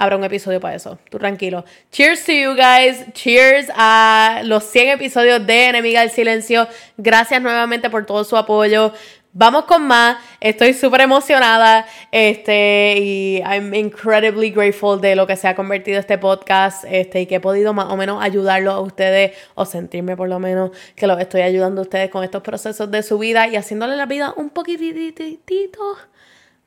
habrá 0.00 0.16
un 0.16 0.24
episodio 0.24 0.60
para 0.60 0.74
eso. 0.74 0.98
Tú 1.10 1.18
tranquilo. 1.18 1.64
Cheers 1.92 2.24
to 2.24 2.32
you 2.32 2.54
guys. 2.54 3.04
Cheers 3.12 3.70
a 3.76 4.40
los 4.44 4.64
100 4.64 4.88
episodios 4.88 5.46
de 5.46 5.66
Enemiga 5.66 6.00
del 6.00 6.10
Silencio. 6.10 6.66
Gracias 6.96 7.40
nuevamente 7.42 7.90
por 7.90 8.06
todo 8.06 8.24
su 8.24 8.34
apoyo. 8.38 8.94
Vamos 9.34 9.64
con 9.64 9.86
más. 9.86 10.16
Estoy 10.40 10.72
súper 10.72 11.02
emocionada. 11.02 11.86
Este, 12.10 12.94
y 12.98 13.42
I'm 13.42 13.74
incredibly 13.74 14.50
grateful 14.50 14.98
de 14.98 15.14
lo 15.14 15.26
que 15.26 15.36
se 15.36 15.48
ha 15.48 15.54
convertido 15.54 16.00
este 16.00 16.16
podcast. 16.16 16.86
Este, 16.88 17.20
y 17.20 17.26
que 17.26 17.34
he 17.34 17.40
podido 17.40 17.74
más 17.74 17.92
o 17.92 17.96
menos 17.98 18.22
ayudarlo 18.22 18.72
a 18.72 18.80
ustedes, 18.80 19.36
o 19.54 19.66
sentirme 19.66 20.16
por 20.16 20.30
lo 20.30 20.38
menos 20.38 20.70
que 20.96 21.06
los 21.06 21.20
estoy 21.20 21.42
ayudando 21.42 21.82
a 21.82 21.84
ustedes 21.84 22.08
con 22.08 22.24
estos 22.24 22.42
procesos 22.42 22.90
de 22.90 23.02
su 23.02 23.18
vida 23.18 23.48
y 23.48 23.56
haciéndole 23.56 23.96
la 23.96 24.06
vida 24.06 24.32
un 24.34 24.48
poquitito 24.48 25.98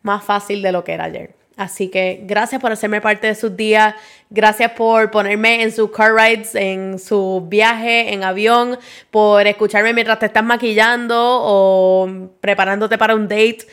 más 0.04 0.24
fácil 0.24 0.62
de 0.62 0.72
lo 0.72 0.84
que 0.84 0.94
era 0.94 1.06
ayer. 1.06 1.43
Así 1.56 1.90
que 1.90 2.22
gracias 2.24 2.60
por 2.60 2.72
hacerme 2.72 3.00
parte 3.00 3.28
de 3.28 3.36
sus 3.36 3.56
días, 3.56 3.94
gracias 4.32 4.72
por 4.72 5.12
ponerme 5.12 5.62
en 5.62 5.72
sus 5.72 5.92
car 5.92 6.14
rides, 6.16 6.56
en 6.56 6.98
su 6.98 7.46
viaje, 7.48 8.12
en 8.12 8.24
avión, 8.24 8.80
por 9.12 9.46
escucharme 9.46 9.94
mientras 9.94 10.18
te 10.18 10.26
estás 10.26 10.44
maquillando 10.44 11.16
o 11.16 12.10
preparándote 12.42 12.98
para 12.98 13.14
un 13.14 13.28
date. 13.28 13.68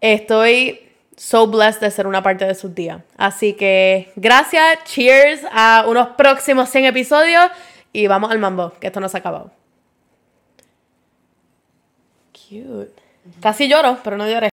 Estoy 0.00 0.80
so 1.16 1.48
blessed 1.48 1.80
de 1.80 1.90
ser 1.90 2.06
una 2.06 2.22
parte 2.22 2.44
de 2.44 2.54
sus 2.54 2.72
días. 2.72 3.02
Así 3.16 3.54
que 3.54 4.12
gracias, 4.14 4.84
cheers 4.84 5.42
a 5.50 5.84
unos 5.88 6.08
próximos 6.10 6.68
100 6.68 6.84
episodios 6.84 7.50
y 7.92 8.06
vamos 8.06 8.30
al 8.30 8.38
mambo, 8.38 8.72
que 8.78 8.86
esto 8.86 9.00
no 9.00 9.08
se 9.08 9.16
ha 9.16 9.20
acabado. 9.20 9.50
Cute. 12.32 13.02
Casi 13.40 13.68
lloro, 13.68 13.98
pero 14.02 14.16
no 14.16 14.28
lloré. 14.28 14.51